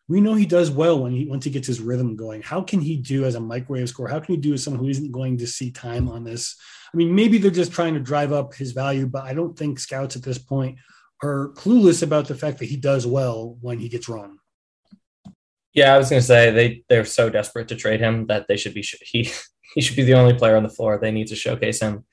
we 0.09 0.19
know 0.19 0.33
he 0.33 0.47
does 0.47 0.71
well 0.71 0.99
when 0.99 1.11
he 1.11 1.25
once 1.25 1.45
he 1.45 1.51
gets 1.51 1.67
his 1.67 1.79
rhythm 1.79 2.15
going. 2.15 2.41
How 2.41 2.61
can 2.61 2.81
he 2.81 2.97
do 2.97 3.25
as 3.25 3.35
a 3.35 3.39
microwave 3.39 3.87
scorer? 3.87 4.09
How 4.09 4.19
can 4.19 4.35
he 4.35 4.41
do 4.41 4.55
as 4.55 4.63
someone 4.63 4.83
who 4.83 4.89
isn't 4.89 5.11
going 5.11 5.37
to 5.37 5.47
see 5.47 5.69
time 5.69 6.09
on 6.09 6.23
this? 6.23 6.57
I 6.91 6.97
mean, 6.97 7.13
maybe 7.13 7.37
they're 7.37 7.51
just 7.51 7.71
trying 7.71 7.93
to 7.93 7.99
drive 7.99 8.33
up 8.33 8.55
his 8.55 8.71
value, 8.71 9.05
but 9.05 9.23
I 9.23 9.35
don't 9.35 9.57
think 9.57 9.79
scouts 9.79 10.15
at 10.15 10.23
this 10.23 10.39
point 10.39 10.79
are 11.21 11.53
clueless 11.55 12.01
about 12.01 12.27
the 12.27 12.33
fact 12.33 12.57
that 12.57 12.65
he 12.65 12.75
does 12.75 13.05
well 13.05 13.57
when 13.61 13.77
he 13.77 13.87
gets 13.87 14.09
run. 14.09 14.39
Yeah, 15.73 15.93
I 15.93 15.99
was 15.99 16.09
going 16.09 16.21
to 16.21 16.25
say 16.25 16.49
they 16.49 16.83
they're 16.89 17.05
so 17.05 17.29
desperate 17.29 17.67
to 17.67 17.75
trade 17.75 17.99
him 17.99 18.25
that 18.27 18.47
they 18.47 18.57
should 18.57 18.73
be 18.73 18.81
he 18.81 19.29
he 19.75 19.81
should 19.81 19.95
be 19.95 20.03
the 20.03 20.15
only 20.15 20.33
player 20.33 20.57
on 20.57 20.63
the 20.63 20.69
floor. 20.69 20.97
They 20.97 21.11
need 21.11 21.27
to 21.27 21.35
showcase 21.35 21.81
him 21.81 22.03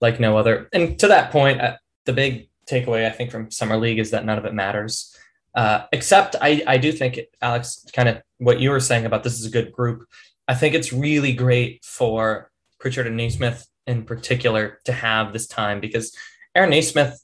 like 0.00 0.20
no 0.20 0.38
other. 0.38 0.68
And 0.72 0.96
to 1.00 1.08
that 1.08 1.32
point, 1.32 1.60
uh, 1.60 1.76
the 2.04 2.12
big 2.12 2.50
takeaway 2.70 3.04
I 3.04 3.10
think 3.10 3.32
from 3.32 3.50
summer 3.50 3.76
league 3.76 3.98
is 3.98 4.12
that 4.12 4.24
none 4.24 4.38
of 4.38 4.44
it 4.44 4.54
matters. 4.54 5.12
Uh, 5.56 5.86
except 5.90 6.36
I 6.40 6.62
I 6.66 6.76
do 6.76 6.92
think 6.92 7.18
Alex 7.40 7.84
kind 7.92 8.08
of 8.10 8.22
what 8.38 8.60
you 8.60 8.70
were 8.70 8.80
saying 8.80 9.06
about 9.06 9.24
this 9.24 9.40
is 9.40 9.46
a 9.46 9.50
good 9.50 9.72
group. 9.72 10.06
I 10.46 10.54
think 10.54 10.74
it's 10.74 10.92
really 10.92 11.32
great 11.32 11.82
for 11.84 12.50
Pritchard 12.78 13.06
and 13.06 13.16
Nesmith 13.16 13.66
in 13.86 14.04
particular 14.04 14.78
to 14.84 14.92
have 14.92 15.32
this 15.32 15.46
time 15.46 15.80
because 15.80 16.14
Aaron 16.54 16.70
Nesmith, 16.70 17.22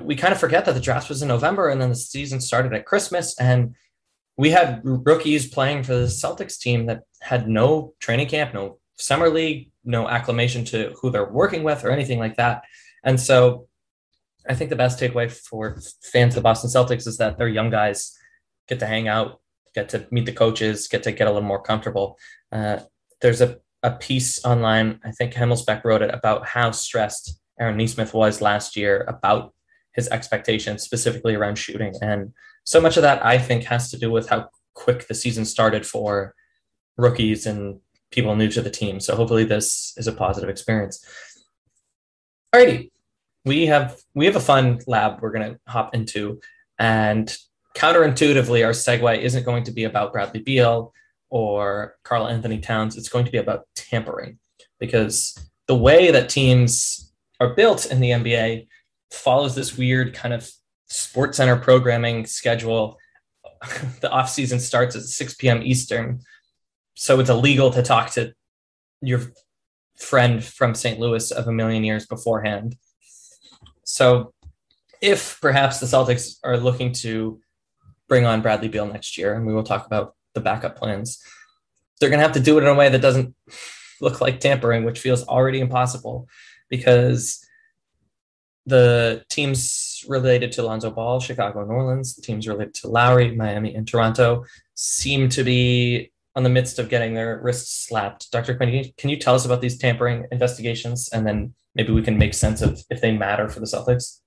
we 0.00 0.14
kind 0.14 0.32
of 0.32 0.40
forget 0.40 0.64
that 0.64 0.74
the 0.74 0.80
draft 0.80 1.08
was 1.08 1.22
in 1.22 1.28
November 1.28 1.68
and 1.68 1.80
then 1.80 1.88
the 1.88 1.96
season 1.96 2.40
started 2.40 2.72
at 2.72 2.86
Christmas 2.86 3.38
and 3.38 3.74
we 4.36 4.50
had 4.50 4.80
rookies 4.84 5.48
playing 5.48 5.82
for 5.82 5.94
the 5.94 6.06
Celtics 6.06 6.58
team 6.58 6.86
that 6.86 7.02
had 7.20 7.48
no 7.48 7.94
training 8.00 8.28
camp, 8.28 8.52
no 8.54 8.78
summer 8.96 9.28
league, 9.28 9.70
no 9.84 10.08
acclimation 10.08 10.64
to 10.66 10.94
who 11.00 11.10
they're 11.10 11.30
working 11.30 11.62
with 11.62 11.84
or 11.84 11.90
anything 11.90 12.18
like 12.18 12.36
that. 12.36 12.62
And 13.02 13.18
so 13.18 13.66
I 14.48 14.54
think 14.54 14.70
the 14.70 14.76
best 14.76 15.00
takeaway 15.00 15.30
for 15.30 15.78
fans 16.02 16.32
of 16.32 16.36
the 16.36 16.40
Boston 16.42 16.70
Celtics 16.70 17.06
is 17.06 17.18
that 17.18 17.38
their 17.38 17.48
young 17.48 17.70
guys 17.70 18.16
get 18.68 18.78
to 18.80 18.86
hang 18.86 19.08
out, 19.08 19.40
get 19.74 19.88
to 19.90 20.06
meet 20.10 20.26
the 20.26 20.32
coaches, 20.32 20.88
get 20.88 21.02
to 21.04 21.12
get 21.12 21.26
a 21.26 21.30
little 21.30 21.48
more 21.48 21.62
comfortable. 21.62 22.18
Uh, 22.52 22.78
there's 23.20 23.40
a, 23.40 23.58
a 23.82 23.92
piece 23.92 24.44
online, 24.44 25.00
I 25.04 25.12
think 25.12 25.32
Himmelsbach 25.32 25.84
wrote 25.84 26.02
it 26.02 26.14
about 26.14 26.46
how 26.46 26.70
stressed 26.70 27.38
Aaron 27.58 27.76
Nesmith 27.76 28.14
was 28.14 28.40
last 28.40 28.76
year 28.76 29.04
about 29.08 29.54
his 29.94 30.08
expectations, 30.08 30.82
specifically 30.82 31.34
around 31.34 31.56
shooting. 31.56 31.94
And 32.02 32.32
so 32.64 32.80
much 32.80 32.96
of 32.96 33.02
that, 33.02 33.24
I 33.24 33.38
think, 33.38 33.64
has 33.64 33.90
to 33.90 33.98
do 33.98 34.10
with 34.10 34.28
how 34.28 34.50
quick 34.74 35.08
the 35.08 35.14
season 35.14 35.44
started 35.44 35.86
for 35.86 36.34
rookies 36.98 37.46
and 37.46 37.80
people 38.10 38.36
new 38.36 38.48
to 38.50 38.62
the 38.62 38.70
team. 38.70 39.00
So 39.00 39.16
hopefully 39.16 39.44
this 39.44 39.94
is 39.96 40.06
a 40.06 40.12
positive 40.12 40.50
experience. 40.50 41.04
Alrighty. 42.54 42.90
We 43.46 43.66
have 43.66 43.96
we 44.14 44.26
have 44.26 44.36
a 44.36 44.40
fun 44.40 44.80
lab 44.86 45.22
we're 45.22 45.30
gonna 45.30 45.58
hop 45.66 45.94
into. 45.94 46.40
And 46.78 47.34
counterintuitively, 47.76 48.64
our 48.64 48.72
segue 48.72 49.18
isn't 49.18 49.44
going 49.44 49.64
to 49.64 49.70
be 49.70 49.84
about 49.84 50.12
Bradley 50.12 50.40
Beal 50.40 50.92
or 51.30 51.96
Karl 52.02 52.26
Anthony 52.26 52.58
Towns. 52.58 52.96
It's 52.96 53.08
going 53.08 53.24
to 53.24 53.30
be 53.30 53.38
about 53.38 53.66
tampering 53.74 54.38
because 54.78 55.38
the 55.66 55.76
way 55.76 56.10
that 56.10 56.28
teams 56.28 57.12
are 57.40 57.54
built 57.54 57.86
in 57.86 58.00
the 58.00 58.10
NBA 58.10 58.66
follows 59.10 59.54
this 59.54 59.76
weird 59.76 60.14
kind 60.14 60.34
of 60.34 60.50
sports 60.88 61.36
center 61.36 61.56
programming 61.56 62.26
schedule. 62.26 62.98
the 64.00 64.10
off 64.10 64.28
season 64.28 64.60
starts 64.60 64.96
at 64.96 65.02
6 65.02 65.34
p.m. 65.34 65.62
Eastern. 65.62 66.20
So 66.94 67.20
it's 67.20 67.30
illegal 67.30 67.70
to 67.70 67.82
talk 67.82 68.10
to 68.12 68.32
your 69.00 69.22
friend 69.98 70.44
from 70.44 70.74
St. 70.74 70.98
Louis 70.98 71.30
of 71.30 71.46
a 71.46 71.52
million 71.52 71.84
years 71.84 72.06
beforehand. 72.06 72.76
So 73.86 74.34
if 75.00 75.40
perhaps 75.40 75.78
the 75.78 75.86
Celtics 75.86 76.38
are 76.44 76.56
looking 76.56 76.92
to 76.92 77.40
bring 78.08 78.26
on 78.26 78.42
Bradley 78.42 78.68
Beal 78.68 78.86
next 78.86 79.16
year, 79.16 79.34
and 79.34 79.46
we 79.46 79.54
will 79.54 79.62
talk 79.62 79.86
about 79.86 80.14
the 80.34 80.40
backup 80.40 80.76
plans, 80.76 81.22
they're 81.98 82.10
going 82.10 82.18
to 82.18 82.24
have 82.24 82.34
to 82.34 82.40
do 82.40 82.58
it 82.58 82.62
in 82.62 82.68
a 82.68 82.74
way 82.74 82.88
that 82.88 83.00
doesn't 83.00 83.34
look 84.00 84.20
like 84.20 84.40
tampering, 84.40 84.84
which 84.84 84.98
feels 84.98 85.26
already 85.26 85.60
impossible 85.60 86.28
because 86.68 87.46
the 88.66 89.24
teams 89.30 90.04
related 90.08 90.50
to 90.52 90.62
Lonzo 90.62 90.90
Ball, 90.90 91.20
Chicago 91.20 91.64
New 91.64 91.72
Orleans, 91.72 92.16
the 92.16 92.22
teams 92.22 92.48
related 92.48 92.74
to 92.74 92.88
Lowry, 92.88 93.34
Miami, 93.34 93.74
and 93.74 93.86
Toronto 93.86 94.44
seem 94.74 95.28
to 95.30 95.44
be 95.44 96.10
on 96.34 96.42
the 96.42 96.50
midst 96.50 96.80
of 96.80 96.88
getting 96.88 97.14
their 97.14 97.40
wrists 97.40 97.86
slapped. 97.86 98.30
Dr. 98.32 98.56
Quinn, 98.56 98.92
can 98.98 99.08
you 99.08 99.16
tell 99.16 99.36
us 99.36 99.46
about 99.46 99.60
these 99.60 99.78
tampering 99.78 100.26
investigations 100.32 101.08
and 101.10 101.24
then 101.24 101.54
maybe 101.76 101.92
we 101.92 102.02
can 102.02 102.18
make 102.18 102.34
sense 102.34 102.62
of 102.62 102.82
if 102.90 103.00
they 103.00 103.12
matter 103.12 103.48
for 103.48 103.60
the 103.60 103.66
Celtics? 103.66 104.20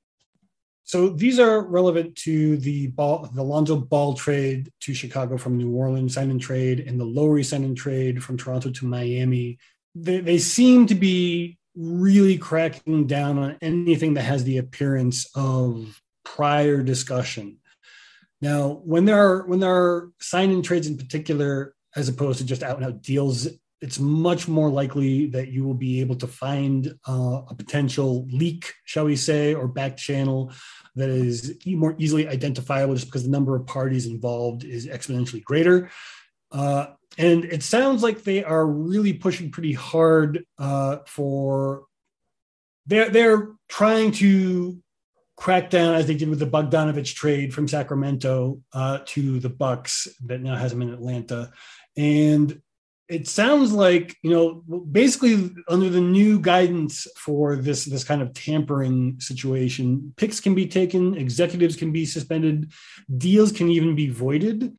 So 0.84 1.10
these 1.10 1.40
are 1.40 1.62
relevant 1.62 2.16
to 2.24 2.58
the 2.58 2.88
ball, 2.88 3.30
the 3.34 3.44
Lonzo 3.44 3.76
Ball 3.76 4.16
trade 4.16 4.72
to 4.82 4.94
Chicago 4.94 5.38
from 5.38 5.58
New 5.58 5.72
Orleans 5.72 6.16
sign 6.16 6.32
and 6.32 6.42
trade, 6.42 6.80
and 6.80 7.00
the 7.00 7.06
Lowry 7.06 7.44
sign 7.44 7.64
and 7.64 7.78
trade 7.78 8.24
from 8.24 8.38
Toronto 8.38 8.72
to 8.72 8.86
Miami. 8.86 9.60
They, 9.94 10.20
they 10.20 10.38
seem 10.40 10.88
to 10.88 10.96
be 10.96 11.60
really 11.76 12.38
cracking 12.38 13.08
down 13.08 13.38
on 13.38 13.58
anything 13.62 14.16
that 14.16 14.24
has 14.24 14.44
the 14.44 14.58
appearance 14.58 15.28
of 15.36 16.02
prior 16.26 16.82
discussion. 16.82 17.58
Now, 18.42 18.82
when 18.84 19.06
there 19.06 19.20
are 19.20 19.46
when 19.46 19.60
there 19.60 19.76
are 19.76 20.10
sign 20.20 20.50
and 20.50 20.64
trades 20.64 20.88
in 20.88 20.98
particular, 20.98 21.76
as 21.96 22.10
opposed 22.10 22.40
to 22.40 22.46
just 22.46 22.64
out 22.64 22.78
and 22.78 22.86
out 22.86 23.02
deals, 23.02 23.48
it's 23.82 24.00
much 24.00 24.48
more 24.48 24.70
likely 24.70 25.28
that 25.28 25.50
you 25.50 25.64
will 25.64 25.74
be 25.74 26.02
able 26.02 26.16
to 26.16 26.28
find 26.28 26.94
uh, 27.08 27.42
a 27.50 27.56
potential 27.56 28.28
leak, 28.32 28.74
shall 28.84 29.06
we 29.06 29.16
say, 29.16 29.54
or 29.54 29.68
back 29.68 29.96
channel 29.96 30.52
that 30.96 31.10
is 31.10 31.58
more 31.66 31.96
easily 31.98 32.28
identifiable 32.28 32.94
just 32.94 33.08
because 33.08 33.24
the 33.24 33.30
number 33.30 33.56
of 33.56 33.66
parties 33.66 34.06
involved 34.06 34.64
is 34.64 34.86
exponentially 34.86 35.44
greater. 35.44 35.90
Uh, 36.52 36.88
and 37.18 37.46
it 37.46 37.64
sounds 37.64 38.04
like 38.04 38.24
they 38.24 38.44
are 38.44 38.66
really 38.66 39.14
pushing 39.14 39.52
pretty 39.52 39.74
hard 39.74 40.46
uh, 40.58 40.98
for 41.06 41.86
they're 42.86 43.10
they're 43.10 43.50
trying 43.68 44.12
to 44.12 44.82
crack 45.38 45.70
down 45.70 45.96
as 45.96 46.06
they 46.06 46.16
did 46.16 46.30
with 46.30 46.40
the 46.40 46.46
Bogdanovic 46.46 47.14
trade 47.16 47.54
from 47.54 47.68
Sacramento 47.68 48.60
uh, 48.74 49.00
to 49.06 49.40
the 49.40 49.50
Bucks 49.50 50.08
that 50.26 50.42
now 50.42 50.56
has 50.56 50.74
him 50.74 50.82
in 50.82 50.94
Atlanta, 50.94 51.52
and 51.96 52.62
it 53.10 53.28
sounds 53.28 53.74
like 53.74 54.16
you 54.22 54.30
know 54.30 54.64
basically 54.92 55.52
under 55.68 55.90
the 55.90 56.00
new 56.00 56.40
guidance 56.40 57.08
for 57.18 57.56
this 57.56 57.86
this 57.86 58.04
kind 58.04 58.22
of 58.22 58.34
tampering 58.34 59.20
situation 59.20 60.14
picks 60.16 60.40
can 60.40 60.54
be 60.54 60.68
taken 60.68 61.16
executives 61.18 61.76
can 61.76 61.92
be 61.92 62.06
suspended 62.06 62.72
deals 63.18 63.52
can 63.52 63.70
even 63.70 63.96
be 63.96 64.10
voided. 64.10 64.76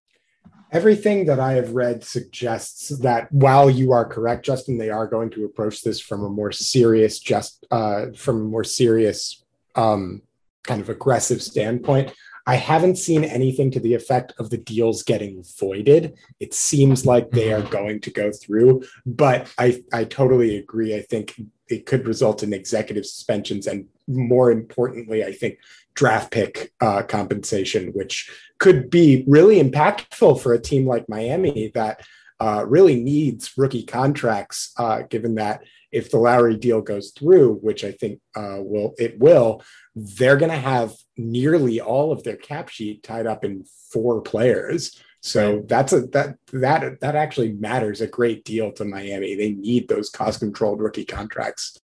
Everything 0.72 1.26
that 1.26 1.40
i 1.40 1.54
have 1.54 1.72
read 1.72 2.04
suggests 2.04 2.90
that 3.00 3.30
while 3.32 3.68
you 3.68 3.90
are 3.90 4.04
correct 4.04 4.44
justin 4.44 4.78
they 4.78 4.90
are 4.90 5.08
going 5.08 5.28
to 5.30 5.44
approach 5.44 5.82
this 5.82 6.00
from 6.00 6.22
a 6.24 6.28
more 6.28 6.52
serious 6.52 7.18
just 7.18 7.66
uh, 7.72 8.06
from 8.16 8.36
a 8.36 8.44
more 8.44 8.62
serious 8.62 9.44
um, 9.74 10.22
kind 10.62 10.80
of 10.80 10.88
aggressive 10.88 11.42
standpoint 11.42 12.12
I 12.50 12.56
haven't 12.56 12.96
seen 12.96 13.22
anything 13.22 13.70
to 13.70 13.78
the 13.78 13.94
effect 13.94 14.32
of 14.40 14.50
the 14.50 14.56
deals 14.56 15.04
getting 15.04 15.44
voided. 15.60 16.14
It 16.40 16.52
seems 16.52 17.06
like 17.06 17.30
they 17.30 17.52
are 17.52 17.60
mm-hmm. 17.60 17.70
going 17.70 18.00
to 18.00 18.10
go 18.10 18.32
through, 18.32 18.82
but 19.06 19.48
I, 19.56 19.84
I 19.92 20.02
totally 20.02 20.56
agree. 20.56 20.96
I 20.96 21.02
think 21.02 21.40
it 21.68 21.86
could 21.86 22.08
result 22.08 22.42
in 22.42 22.52
executive 22.52 23.06
suspensions 23.06 23.68
and 23.68 23.86
more 24.08 24.50
importantly, 24.50 25.22
I 25.22 25.32
think 25.32 25.58
draft 25.94 26.32
pick 26.32 26.72
uh, 26.80 27.04
compensation, 27.04 27.92
which 27.92 28.28
could 28.58 28.90
be 28.90 29.22
really 29.28 29.62
impactful 29.62 30.40
for 30.40 30.52
a 30.52 30.60
team 30.60 30.88
like 30.88 31.08
Miami 31.08 31.70
that 31.76 32.00
uh, 32.40 32.64
really 32.66 33.00
needs 33.00 33.56
rookie 33.56 33.84
contracts, 33.84 34.72
uh, 34.76 35.02
given 35.02 35.36
that 35.36 35.62
if 35.92 36.10
the 36.10 36.18
Lowry 36.18 36.56
deal 36.56 36.80
goes 36.80 37.10
through, 37.10 37.54
which 37.56 37.84
I 37.84 37.92
think 37.92 38.20
uh, 38.34 38.58
will 38.58 38.94
it 38.98 39.20
will, 39.20 39.62
they're 39.94 40.36
going 40.36 40.50
to 40.50 40.56
have 40.56 40.92
nearly 41.20 41.80
all 41.80 42.12
of 42.12 42.22
their 42.22 42.36
cap 42.36 42.68
sheet 42.68 43.02
tied 43.02 43.26
up 43.26 43.44
in 43.44 43.64
four 43.90 44.20
players. 44.20 45.00
So 45.22 45.56
right. 45.56 45.68
that's 45.68 45.92
a 45.92 46.02
that 46.08 46.36
that 46.52 47.00
that 47.00 47.16
actually 47.16 47.52
matters 47.52 48.00
a 48.00 48.06
great 48.06 48.44
deal 48.44 48.72
to 48.72 48.84
Miami. 48.84 49.34
They 49.34 49.52
need 49.52 49.88
those 49.88 50.10
cost 50.10 50.40
controlled 50.40 50.80
rookie 50.80 51.04
contracts. 51.04 51.78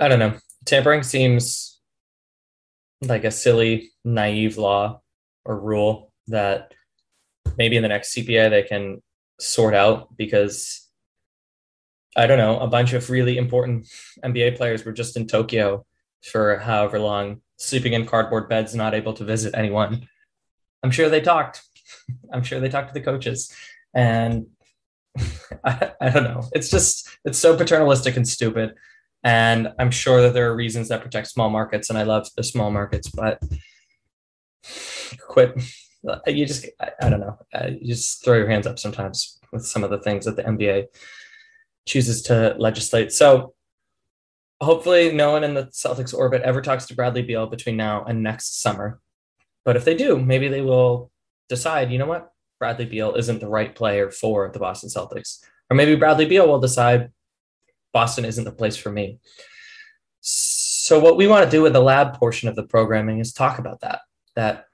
I 0.00 0.08
don't 0.08 0.18
know. 0.18 0.38
Tampering 0.64 1.02
seems 1.02 1.80
like 3.02 3.24
a 3.24 3.30
silly, 3.30 3.90
naive 4.04 4.56
law 4.56 5.02
or 5.44 5.58
rule 5.58 6.12
that 6.28 6.72
maybe 7.58 7.76
in 7.76 7.82
the 7.82 7.88
next 7.88 8.14
CBA 8.14 8.50
they 8.50 8.62
can 8.62 9.02
sort 9.38 9.74
out 9.74 10.16
because 10.16 10.88
I 12.16 12.26
don't 12.26 12.38
know, 12.38 12.60
a 12.60 12.68
bunch 12.68 12.92
of 12.92 13.10
really 13.10 13.36
important 13.36 13.88
NBA 14.24 14.56
players 14.56 14.84
were 14.84 14.92
just 14.92 15.16
in 15.16 15.26
Tokyo 15.26 15.84
for 16.22 16.58
however 16.58 16.98
long, 16.98 17.40
sleeping 17.56 17.92
in 17.92 18.06
cardboard 18.06 18.48
beds, 18.48 18.74
not 18.74 18.94
able 18.94 19.12
to 19.14 19.24
visit 19.24 19.54
anyone. 19.56 20.08
I'm 20.82 20.90
sure 20.90 21.08
they 21.08 21.20
talked. 21.20 21.62
I'm 22.32 22.42
sure 22.42 22.60
they 22.60 22.68
talked 22.68 22.88
to 22.88 22.94
the 22.94 23.04
coaches. 23.04 23.54
And 23.94 24.46
I, 25.64 25.92
I 26.00 26.10
don't 26.10 26.24
know. 26.24 26.42
It's 26.52 26.70
just, 26.70 27.08
it's 27.24 27.38
so 27.38 27.56
paternalistic 27.56 28.16
and 28.16 28.26
stupid. 28.26 28.74
And 29.22 29.72
I'm 29.78 29.90
sure 29.90 30.20
that 30.20 30.34
there 30.34 30.50
are 30.50 30.56
reasons 30.56 30.88
that 30.88 31.02
protect 31.02 31.28
small 31.28 31.48
markets, 31.48 31.88
and 31.88 31.98
I 31.98 32.02
love 32.02 32.28
the 32.36 32.44
small 32.44 32.70
markets, 32.70 33.08
but 33.08 33.42
quit. 35.20 35.54
You 36.26 36.44
just, 36.44 36.66
I, 36.78 36.90
I 37.00 37.08
don't 37.08 37.20
know. 37.20 37.38
You 37.80 37.94
just 37.94 38.22
throw 38.22 38.36
your 38.36 38.50
hands 38.50 38.66
up 38.66 38.78
sometimes 38.78 39.40
with 39.52 39.64
some 39.64 39.82
of 39.82 39.88
the 39.88 40.00
things 40.00 40.26
that 40.26 40.36
the 40.36 40.42
NBA 40.42 40.88
chooses 41.86 42.20
to 42.24 42.54
legislate. 42.58 43.10
So 43.10 43.54
hopefully 44.64 45.12
no 45.12 45.32
one 45.32 45.44
in 45.44 45.54
the 45.54 45.66
Celtics 45.66 46.14
orbit 46.14 46.42
ever 46.42 46.60
talks 46.60 46.86
to 46.86 46.94
Bradley 46.94 47.22
Beal 47.22 47.46
between 47.46 47.76
now 47.76 48.04
and 48.04 48.22
next 48.22 48.60
summer. 48.60 49.00
But 49.64 49.76
if 49.76 49.84
they 49.84 49.96
do, 49.96 50.18
maybe 50.18 50.48
they 50.48 50.60
will 50.60 51.10
decide, 51.48 51.90
you 51.90 51.98
know 51.98 52.06
what? 52.06 52.30
Bradley 52.58 52.86
Beal 52.86 53.14
isn't 53.14 53.40
the 53.40 53.48
right 53.48 53.74
player 53.74 54.10
for 54.10 54.50
the 54.50 54.58
Boston 54.58 54.88
Celtics. 54.88 55.40
Or 55.70 55.76
maybe 55.76 55.96
Bradley 55.96 56.26
Beal 56.26 56.46
will 56.46 56.60
decide 56.60 57.10
Boston 57.92 58.24
isn't 58.24 58.44
the 58.44 58.52
place 58.52 58.76
for 58.76 58.90
me. 58.90 59.18
So 60.20 60.98
what 60.98 61.16
we 61.16 61.26
want 61.26 61.44
to 61.44 61.50
do 61.50 61.62
with 61.62 61.72
the 61.72 61.80
lab 61.80 62.18
portion 62.18 62.48
of 62.48 62.56
the 62.56 62.66
programming 62.66 63.18
is 63.18 63.32
talk 63.32 63.58
about 63.58 63.80
that. 63.80 64.00
That 64.36 64.66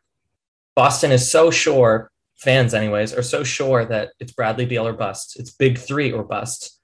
Boston 0.74 1.12
is 1.12 1.30
so 1.30 1.50
sure, 1.50 2.10
fans 2.36 2.74
anyways, 2.74 3.14
are 3.14 3.22
so 3.22 3.44
sure 3.44 3.84
that 3.84 4.12
it's 4.18 4.32
Bradley 4.32 4.66
Beal 4.66 4.86
or 4.86 4.92
bust. 4.92 5.38
It's 5.38 5.50
big 5.50 5.78
three 5.78 6.10
or 6.10 6.24
bust 6.24 6.79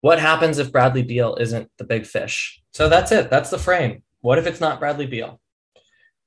what 0.00 0.18
happens 0.18 0.58
if 0.58 0.72
Bradley 0.72 1.02
Beal 1.02 1.36
isn't 1.40 1.70
the 1.78 1.84
big 1.84 2.06
fish? 2.06 2.62
So 2.72 2.88
that's 2.88 3.12
it. 3.12 3.30
That's 3.30 3.50
the 3.50 3.58
frame. 3.58 4.02
What 4.20 4.38
if 4.38 4.46
it's 4.46 4.60
not 4.60 4.78
Bradley 4.78 5.06
Beal? 5.06 5.40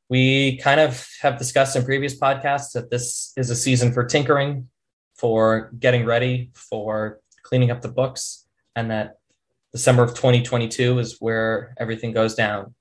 We 0.09 0.57
kind 0.57 0.79
of 0.79 1.07
have 1.21 1.37
discussed 1.37 1.75
in 1.75 1.85
previous 1.85 2.19
podcasts 2.19 2.73
that 2.73 2.89
this 2.89 3.31
is 3.37 3.49
a 3.49 3.55
season 3.55 3.93
for 3.93 4.03
tinkering, 4.03 4.67
for 5.15 5.71
getting 5.79 6.05
ready, 6.05 6.51
for 6.53 7.19
cleaning 7.43 7.71
up 7.71 7.81
the 7.81 7.87
books, 7.87 8.45
and 8.75 8.91
that 8.91 9.19
December 9.71 10.03
of 10.03 10.09
2022 10.09 10.99
is 10.99 11.17
where 11.19 11.73
everything 11.79 12.11
goes 12.11 12.35
down. 12.35 12.75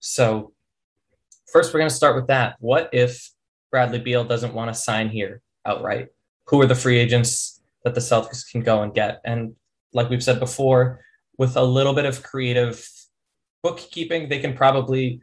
So, 0.00 0.52
first, 1.50 1.72
we're 1.72 1.80
going 1.80 1.88
to 1.88 1.94
start 1.94 2.16
with 2.16 2.26
that. 2.26 2.56
What 2.58 2.90
if 2.92 3.30
Bradley 3.70 4.00
Beal 4.00 4.24
doesn't 4.24 4.52
want 4.52 4.68
to 4.68 4.78
sign 4.78 5.08
here 5.08 5.40
outright? 5.64 6.08
Who 6.48 6.60
are 6.60 6.66
the 6.66 6.74
free 6.74 6.98
agents 6.98 7.62
that 7.84 7.94
the 7.94 8.00
Celtics 8.00 8.50
can 8.50 8.60
go 8.60 8.82
and 8.82 8.92
get? 8.92 9.22
And 9.24 9.54
like 9.94 10.10
we've 10.10 10.22
said 10.22 10.40
before, 10.40 11.00
with 11.38 11.56
a 11.56 11.62
little 11.62 11.94
bit 11.94 12.04
of 12.04 12.22
creative 12.22 12.86
bookkeeping, 13.62 14.28
they 14.28 14.38
can 14.38 14.54
probably 14.54 15.20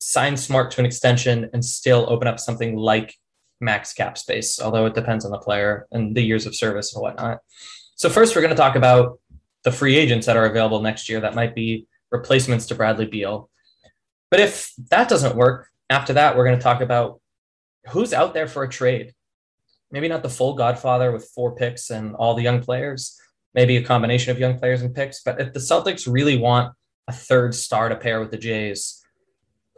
sign 0.00 0.36
smart 0.36 0.70
to 0.72 0.80
an 0.80 0.86
extension 0.86 1.50
and 1.52 1.64
still 1.64 2.06
open 2.08 2.26
up 2.26 2.40
something 2.40 2.76
like 2.76 3.14
max 3.60 3.92
cap 3.92 4.18
space, 4.18 4.60
although 4.60 4.86
it 4.86 4.94
depends 4.94 5.24
on 5.24 5.30
the 5.30 5.38
player 5.38 5.86
and 5.92 6.16
the 6.16 6.22
years 6.22 6.46
of 6.46 6.54
service 6.54 6.94
and 6.94 7.02
whatnot. 7.02 7.40
So, 7.94 8.08
first, 8.08 8.34
we're 8.34 8.42
going 8.42 8.54
to 8.54 8.56
talk 8.56 8.74
about 8.74 9.20
the 9.64 9.70
free 9.70 9.96
agents 9.96 10.26
that 10.26 10.36
are 10.36 10.46
available 10.46 10.80
next 10.80 11.08
year 11.08 11.20
that 11.20 11.34
might 11.34 11.54
be 11.54 11.86
replacements 12.10 12.66
to 12.66 12.74
Bradley 12.74 13.06
Beal. 13.06 13.48
But 14.30 14.40
if 14.40 14.72
that 14.90 15.08
doesn't 15.08 15.36
work, 15.36 15.68
after 15.88 16.14
that, 16.14 16.36
we're 16.36 16.44
going 16.44 16.56
to 16.56 16.62
talk 16.62 16.80
about 16.80 17.20
who's 17.90 18.12
out 18.12 18.34
there 18.34 18.48
for 18.48 18.62
a 18.62 18.68
trade. 18.68 19.14
maybe 19.90 20.08
not 20.08 20.22
the 20.22 20.28
full 20.28 20.54
Godfather 20.54 21.12
with 21.12 21.30
four 21.34 21.54
picks 21.54 21.90
and 21.90 22.14
all 22.14 22.34
the 22.34 22.42
young 22.42 22.62
players, 22.62 23.20
maybe 23.54 23.76
a 23.76 23.82
combination 23.82 24.30
of 24.30 24.38
young 24.38 24.58
players 24.58 24.82
and 24.82 24.94
picks. 24.94 25.22
But 25.22 25.40
if 25.40 25.52
the 25.52 25.60
Celtics 25.60 26.10
really 26.10 26.38
want 26.38 26.74
a 27.08 27.12
third 27.12 27.54
star 27.54 27.88
to 27.88 27.96
pair 27.96 28.20
with 28.20 28.30
the 28.30 28.38
Jays, 28.38 29.04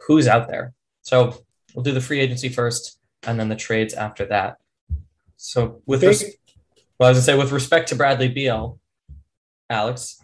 who's 0.07 0.27
out 0.27 0.47
there? 0.47 0.73
So 1.01 1.43
we'll 1.73 1.83
do 1.83 1.91
the 1.91 2.01
free 2.01 2.19
agency 2.19 2.49
first 2.49 2.99
and 3.23 3.39
then 3.39 3.49
the 3.49 3.55
trades 3.55 3.93
after 3.93 4.25
that. 4.27 4.57
So 5.37 5.81
with 5.85 6.01
Big- 6.01 6.09
res- 6.09 6.35
well, 6.99 7.07
I 7.07 7.11
was 7.11 7.17
gonna 7.17 7.25
say 7.25 7.37
with 7.37 7.51
respect 7.51 7.89
to 7.89 7.95
Bradley 7.95 8.29
Beal, 8.29 8.79
Alex, 9.69 10.21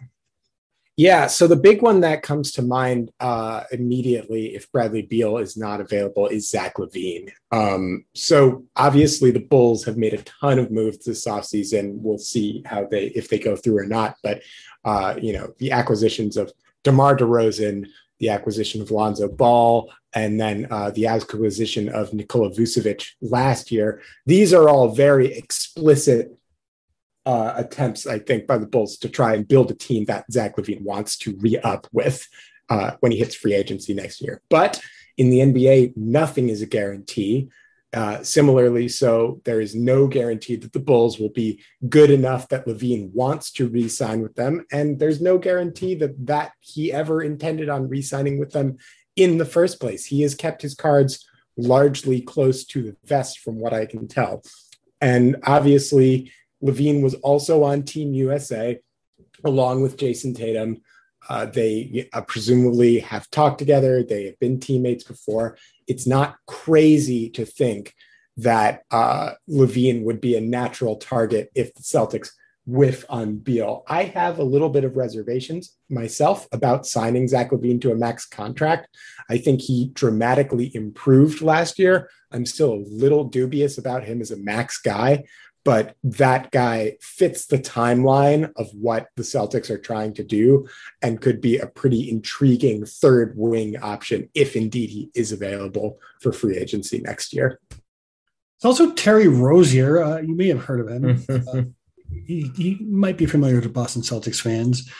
Yeah, 0.96 1.26
so 1.26 1.46
the 1.46 1.56
big 1.56 1.80
one 1.80 2.00
that 2.00 2.22
comes 2.22 2.52
to 2.52 2.62
mind 2.62 3.10
uh, 3.18 3.64
immediately 3.72 4.54
if 4.54 4.70
Bradley 4.72 5.02
Beal 5.02 5.38
is 5.38 5.56
not 5.56 5.80
available 5.80 6.26
is 6.26 6.50
Zach 6.50 6.74
LaVine. 6.76 7.30
Um, 7.50 8.04
so 8.14 8.64
obviously 8.76 9.30
the 9.30 9.40
Bulls 9.40 9.84
have 9.84 9.96
made 9.96 10.12
a 10.12 10.22
ton 10.22 10.58
of 10.58 10.70
moves 10.70 10.98
this 10.98 11.26
offseason. 11.26 11.94
We'll 11.94 12.18
see 12.18 12.62
how 12.66 12.86
they 12.90 13.06
if 13.06 13.28
they 13.28 13.38
go 13.38 13.56
through 13.56 13.78
or 13.78 13.86
not. 13.86 14.16
But 14.22 14.42
uh, 14.84 15.14
you 15.20 15.32
know, 15.32 15.54
the 15.58 15.72
acquisitions 15.72 16.36
of 16.36 16.52
DeMar 16.84 17.16
DeRozan, 17.16 17.86
the 18.18 18.28
acquisition 18.28 18.82
of 18.82 18.90
Lonzo 18.90 19.28
Ball, 19.28 19.90
and 20.12 20.38
then 20.38 20.66
uh, 20.70 20.90
the 20.90 21.06
acquisition 21.06 21.88
of 21.88 22.12
Nikola 22.12 22.50
Vucevic 22.50 23.06
last 23.22 23.72
year. 23.72 24.02
These 24.26 24.52
are 24.52 24.68
all 24.68 24.88
very 24.88 25.32
explicit 25.32 26.36
uh, 27.24 27.54
attempts, 27.56 28.06
I 28.06 28.18
think, 28.18 28.46
by 28.46 28.58
the 28.58 28.66
Bulls 28.66 28.96
to 28.98 29.08
try 29.08 29.34
and 29.34 29.46
build 29.46 29.70
a 29.70 29.74
team 29.74 30.04
that 30.06 30.30
Zach 30.30 30.56
LaVine 30.56 30.82
wants 30.82 31.16
to 31.18 31.36
re 31.38 31.58
up 31.58 31.86
with 31.92 32.26
uh, 32.68 32.92
when 33.00 33.12
he 33.12 33.18
hits 33.18 33.34
free 33.34 33.54
agency 33.54 33.94
next 33.94 34.20
year. 34.20 34.42
But 34.48 34.80
in 35.16 35.30
the 35.30 35.40
NBA, 35.40 35.96
nothing 35.96 36.48
is 36.48 36.62
a 36.62 36.66
guarantee. 36.66 37.48
Uh, 37.94 38.22
similarly, 38.22 38.88
so 38.88 39.42
there 39.44 39.60
is 39.60 39.74
no 39.74 40.06
guarantee 40.06 40.56
that 40.56 40.72
the 40.72 40.80
Bulls 40.80 41.18
will 41.18 41.28
be 41.28 41.60
good 41.90 42.10
enough 42.10 42.48
that 42.48 42.66
LaVine 42.66 43.12
wants 43.12 43.52
to 43.52 43.68
re-sign 43.68 44.22
with 44.22 44.34
them, 44.34 44.64
and 44.72 44.98
there's 44.98 45.20
no 45.20 45.36
guarantee 45.36 45.94
that 45.96 46.26
that 46.26 46.52
he 46.60 46.90
ever 46.90 47.22
intended 47.22 47.68
on 47.68 47.90
re-signing 47.90 48.38
with 48.38 48.52
them 48.52 48.78
in 49.14 49.36
the 49.36 49.44
first 49.44 49.78
place. 49.78 50.06
He 50.06 50.22
has 50.22 50.34
kept 50.34 50.62
his 50.62 50.74
cards 50.74 51.28
largely 51.58 52.22
close 52.22 52.64
to 52.64 52.82
the 52.82 52.96
vest, 53.04 53.40
from 53.40 53.60
what 53.60 53.74
I 53.74 53.84
can 53.84 54.08
tell, 54.08 54.42
and 55.02 55.36
obviously 55.44 56.32
LaVine 56.62 57.02
was 57.02 57.14
also 57.14 57.64
on 57.64 57.82
Team 57.82 58.14
USA 58.14 58.80
along 59.44 59.82
with 59.82 59.96
Jason 59.96 60.34
Tatum. 60.34 60.82
Uh, 61.28 61.46
they 61.46 62.08
uh, 62.12 62.20
presumably 62.22 62.98
have 62.98 63.30
talked 63.30 63.58
together. 63.58 64.02
They 64.02 64.24
have 64.24 64.38
been 64.38 64.58
teammates 64.58 65.04
before. 65.04 65.56
It's 65.86 66.06
not 66.06 66.36
crazy 66.46 67.30
to 67.30 67.44
think 67.44 67.94
that 68.38 68.82
uh, 68.90 69.32
LaVine 69.48 70.04
would 70.04 70.20
be 70.20 70.36
a 70.36 70.40
natural 70.40 70.96
target 70.96 71.50
if 71.54 71.74
the 71.74 71.82
Celtics 71.82 72.30
whiff 72.64 73.04
on 73.08 73.36
Beal. 73.36 73.82
I 73.88 74.04
have 74.04 74.38
a 74.38 74.44
little 74.44 74.68
bit 74.68 74.84
of 74.84 74.96
reservations 74.96 75.76
myself 75.90 76.46
about 76.52 76.86
signing 76.86 77.26
Zach 77.26 77.50
LaVine 77.50 77.80
to 77.82 77.90
a 77.90 77.96
max 77.96 78.24
contract. 78.24 78.88
I 79.28 79.38
think 79.38 79.60
he 79.60 79.90
dramatically 79.94 80.74
improved 80.74 81.42
last 81.42 81.78
year. 81.78 82.08
I'm 82.30 82.46
still 82.46 82.72
a 82.72 82.84
little 82.86 83.24
dubious 83.24 83.78
about 83.78 84.04
him 84.04 84.20
as 84.20 84.30
a 84.30 84.36
max 84.36 84.80
guy 84.80 85.24
but 85.64 85.96
that 86.02 86.50
guy 86.50 86.96
fits 87.00 87.46
the 87.46 87.58
timeline 87.58 88.52
of 88.56 88.68
what 88.72 89.08
the 89.16 89.22
Celtics 89.22 89.70
are 89.70 89.78
trying 89.78 90.12
to 90.14 90.24
do 90.24 90.68
and 91.02 91.20
could 91.20 91.40
be 91.40 91.58
a 91.58 91.66
pretty 91.66 92.10
intriguing 92.10 92.84
third 92.84 93.34
wing 93.36 93.76
option 93.80 94.28
if 94.34 94.56
indeed 94.56 94.90
he 94.90 95.10
is 95.14 95.30
available 95.30 95.98
for 96.20 96.32
free 96.32 96.56
agency 96.56 97.00
next 97.00 97.32
year. 97.32 97.60
It's 97.70 98.64
also 98.64 98.92
Terry 98.92 99.28
Rozier. 99.28 100.02
Uh, 100.02 100.20
you 100.20 100.34
may 100.34 100.48
have 100.48 100.64
heard 100.64 100.80
of 100.80 100.88
him. 100.88 101.24
Uh, 101.52 101.62
he, 102.26 102.50
he 102.56 102.76
might 102.84 103.16
be 103.16 103.24
familiar 103.24 103.62
to 103.62 103.70
Boston 103.70 104.02
Celtics 104.02 104.40
fans. 104.40 104.90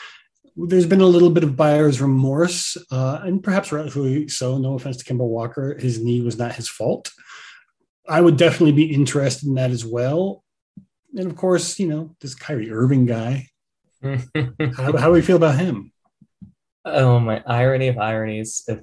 There's 0.56 0.86
been 0.86 1.02
a 1.02 1.06
little 1.06 1.28
bit 1.28 1.44
of 1.44 1.56
buyer's 1.56 2.00
remorse, 2.00 2.74
uh, 2.90 3.20
and 3.22 3.42
perhaps 3.42 3.70
rightfully 3.70 4.28
so. 4.28 4.56
No 4.56 4.74
offense 4.74 4.96
to 4.96 5.04
Kemba 5.04 5.26
Walker, 5.26 5.76
his 5.78 6.00
knee 6.00 6.22
was 6.22 6.38
not 6.38 6.54
his 6.54 6.70
fault. 6.70 7.12
I 8.08 8.22
would 8.22 8.38
definitely 8.38 8.72
be 8.72 8.94
interested 8.94 9.46
in 9.46 9.54
that 9.56 9.70
as 9.70 9.84
well. 9.84 10.42
And 11.16 11.26
of 11.30 11.36
course, 11.36 11.78
you 11.78 11.88
know, 11.88 12.16
this 12.20 12.34
Kyrie 12.34 12.70
Irving 12.70 13.06
guy. 13.06 13.48
How, 14.02 14.96
how 14.96 15.06
do 15.06 15.12
we 15.12 15.22
feel 15.22 15.36
about 15.36 15.58
him? 15.58 15.92
oh 16.84 17.20
my 17.20 17.42
irony 17.46 17.88
of 17.88 17.98
ironies! 17.98 18.64
If 18.66 18.80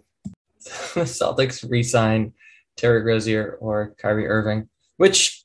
the 0.94 1.02
Celtics 1.02 1.70
re-sign 1.70 2.34
Terry 2.78 3.04
Rozier 3.04 3.58
or 3.60 3.96
Kyrie 3.98 4.28
Irving, 4.28 4.70
which 4.98 5.44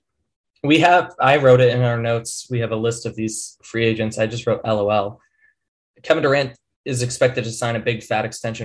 we 0.62 0.78
have, 0.80 1.12
I 1.20 1.36
wrote 1.36 1.60
it 1.60 1.74
in 1.74 1.82
our 1.82 1.98
notes. 1.98 2.46
We 2.50 2.60
have 2.60 2.72
a 2.72 2.76
list 2.76 3.06
of 3.06 3.16
these 3.16 3.58
free 3.62 3.84
agents. 3.84 4.18
I 4.18 4.26
just 4.26 4.46
wrote 4.46 4.64
LOL. 4.64 5.20
Kevin 6.02 6.22
Durant 6.22 6.56
is 6.84 7.02
expected 7.02 7.44
to 7.44 7.50
sign 7.50 7.76
a 7.76 7.80
big 7.80 8.02
fat 8.02 8.24
extension. 8.24 8.64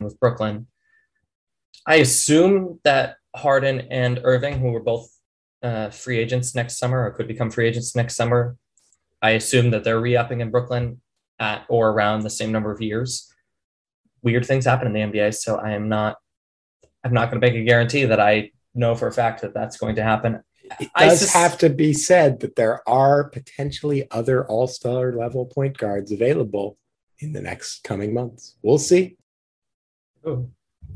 With 0.00 0.18
Brooklyn. 0.20 0.66
I 1.86 1.96
assume 1.96 2.80
that 2.84 3.16
Harden 3.34 3.88
and 3.90 4.20
Irving, 4.24 4.58
who 4.58 4.72
were 4.72 4.82
both 4.82 5.08
uh, 5.62 5.90
free 5.90 6.18
agents 6.18 6.54
next 6.54 6.78
summer 6.78 7.04
or 7.04 7.10
could 7.12 7.28
become 7.28 7.50
free 7.50 7.66
agents 7.66 7.94
next 7.94 8.16
summer, 8.16 8.56
I 9.22 9.30
assume 9.30 9.70
that 9.70 9.84
they're 9.84 10.00
re-upping 10.00 10.40
in 10.40 10.50
Brooklyn 10.50 11.00
at 11.38 11.64
or 11.68 11.90
around 11.90 12.22
the 12.22 12.30
same 12.30 12.52
number 12.52 12.72
of 12.72 12.80
years. 12.80 13.32
Weird 14.22 14.46
things 14.46 14.64
happen 14.64 14.86
in 14.86 14.92
the 14.92 15.18
NBA, 15.18 15.34
so 15.34 15.56
I 15.56 15.72
am 15.72 15.88
not. 15.88 16.16
I'm 17.04 17.12
not 17.12 17.30
going 17.30 17.40
to 17.40 17.46
make 17.46 17.54
a 17.54 17.64
guarantee 17.64 18.04
that 18.04 18.18
I 18.18 18.50
know 18.74 18.96
for 18.96 19.06
a 19.06 19.12
fact 19.12 19.42
that 19.42 19.54
that's 19.54 19.76
going 19.76 19.94
to 19.96 20.02
happen. 20.02 20.42
It 20.80 20.90
does 20.98 21.20
sus- 21.20 21.32
have 21.32 21.58
to 21.58 21.70
be 21.70 21.92
said 21.92 22.40
that 22.40 22.56
there 22.56 22.86
are 22.88 23.28
potentially 23.28 24.10
other 24.10 24.44
all 24.46 24.66
star 24.66 25.12
level 25.12 25.46
point 25.46 25.78
guards 25.78 26.10
available 26.10 26.78
in 27.20 27.32
the 27.32 27.40
next 27.40 27.84
coming 27.84 28.12
months. 28.12 28.56
We'll 28.62 28.78
see. 28.78 29.16
Oh. 30.26 30.48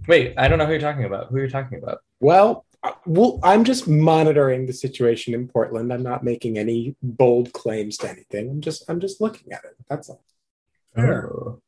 Wait, 0.08 0.34
I 0.36 0.48
don't 0.48 0.58
know 0.58 0.66
who 0.66 0.72
you're 0.72 0.80
talking 0.80 1.04
about. 1.04 1.28
Who 1.28 1.38
you're 1.38 1.48
talking 1.48 1.78
about? 1.78 1.98
Well, 2.20 2.66
uh, 2.82 2.92
well, 3.06 3.38
I'm 3.42 3.64
just 3.64 3.86
monitoring 3.86 4.66
the 4.66 4.72
situation 4.72 5.34
in 5.34 5.46
Portland. 5.46 5.92
I'm 5.92 6.02
not 6.02 6.24
making 6.24 6.58
any 6.58 6.96
bold 7.02 7.52
claims 7.52 7.96
to 7.98 8.08
anything. 8.08 8.50
I'm 8.50 8.60
just 8.60 8.88
I'm 8.88 9.00
just 9.00 9.20
looking 9.20 9.52
at 9.52 9.64
it. 9.64 9.76
That's 9.88 10.08
all. 10.08 10.24
Oh. 10.96 11.60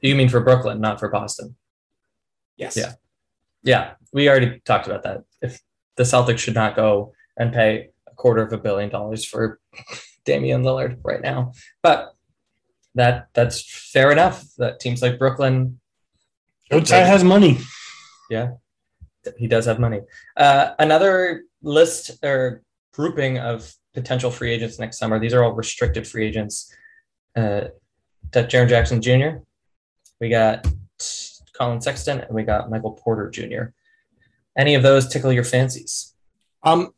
You 0.00 0.14
mean 0.14 0.28
for 0.28 0.40
Brooklyn, 0.40 0.80
not 0.80 1.00
for 1.00 1.08
Boston? 1.08 1.56
Yes. 2.56 2.76
Yeah. 2.76 2.92
Yeah, 3.62 3.94
we 4.12 4.28
already 4.28 4.60
talked 4.64 4.86
about 4.86 5.02
that. 5.02 5.24
If 5.42 5.60
the 5.96 6.04
Celtics 6.04 6.38
should 6.38 6.54
not 6.54 6.76
go 6.76 7.12
and 7.36 7.52
pay 7.52 7.88
a 8.06 8.14
quarter 8.14 8.42
of 8.42 8.52
a 8.52 8.58
billion 8.58 8.88
dollars 8.88 9.24
for 9.24 9.60
Damian 10.24 10.62
Lillard 10.62 10.98
right 11.02 11.20
now, 11.20 11.52
but 11.82 12.14
that 12.94 13.28
that's 13.34 13.90
fair 13.92 14.12
enough. 14.12 14.44
That 14.58 14.80
teams 14.80 15.02
like 15.02 15.18
Brooklyn, 15.18 15.80
Joe 16.70 16.80
Tsai 16.80 16.98
has 16.98 17.24
money. 17.24 17.58
yeah, 18.30 18.52
he 19.38 19.46
does 19.46 19.66
have 19.66 19.78
money. 19.78 20.00
Uh, 20.36 20.74
another 20.78 21.44
list 21.62 22.22
or 22.22 22.62
grouping 22.92 23.38
of 23.38 23.72
potential 23.94 24.30
free 24.30 24.52
agents 24.52 24.78
next 24.78 24.98
summer. 24.98 25.18
These 25.18 25.34
are 25.34 25.42
all 25.42 25.52
restricted 25.52 26.06
free 26.06 26.26
agents. 26.26 26.74
Uh, 27.36 27.68
got 28.30 28.48
Jaren 28.48 28.68
Jackson 28.68 29.00
Jr. 29.00 29.38
We 30.20 30.28
got 30.28 30.66
Collin 31.52 31.80
Sexton, 31.80 32.20
and 32.20 32.34
we 32.34 32.42
got 32.42 32.70
Michael 32.70 32.92
Porter 32.92 33.30
Jr. 33.30 33.72
Any 34.56 34.74
of 34.74 34.82
those 34.82 35.08
tickle 35.08 35.32
your 35.32 35.44
fancies? 35.44 36.14
Um, 36.62 36.92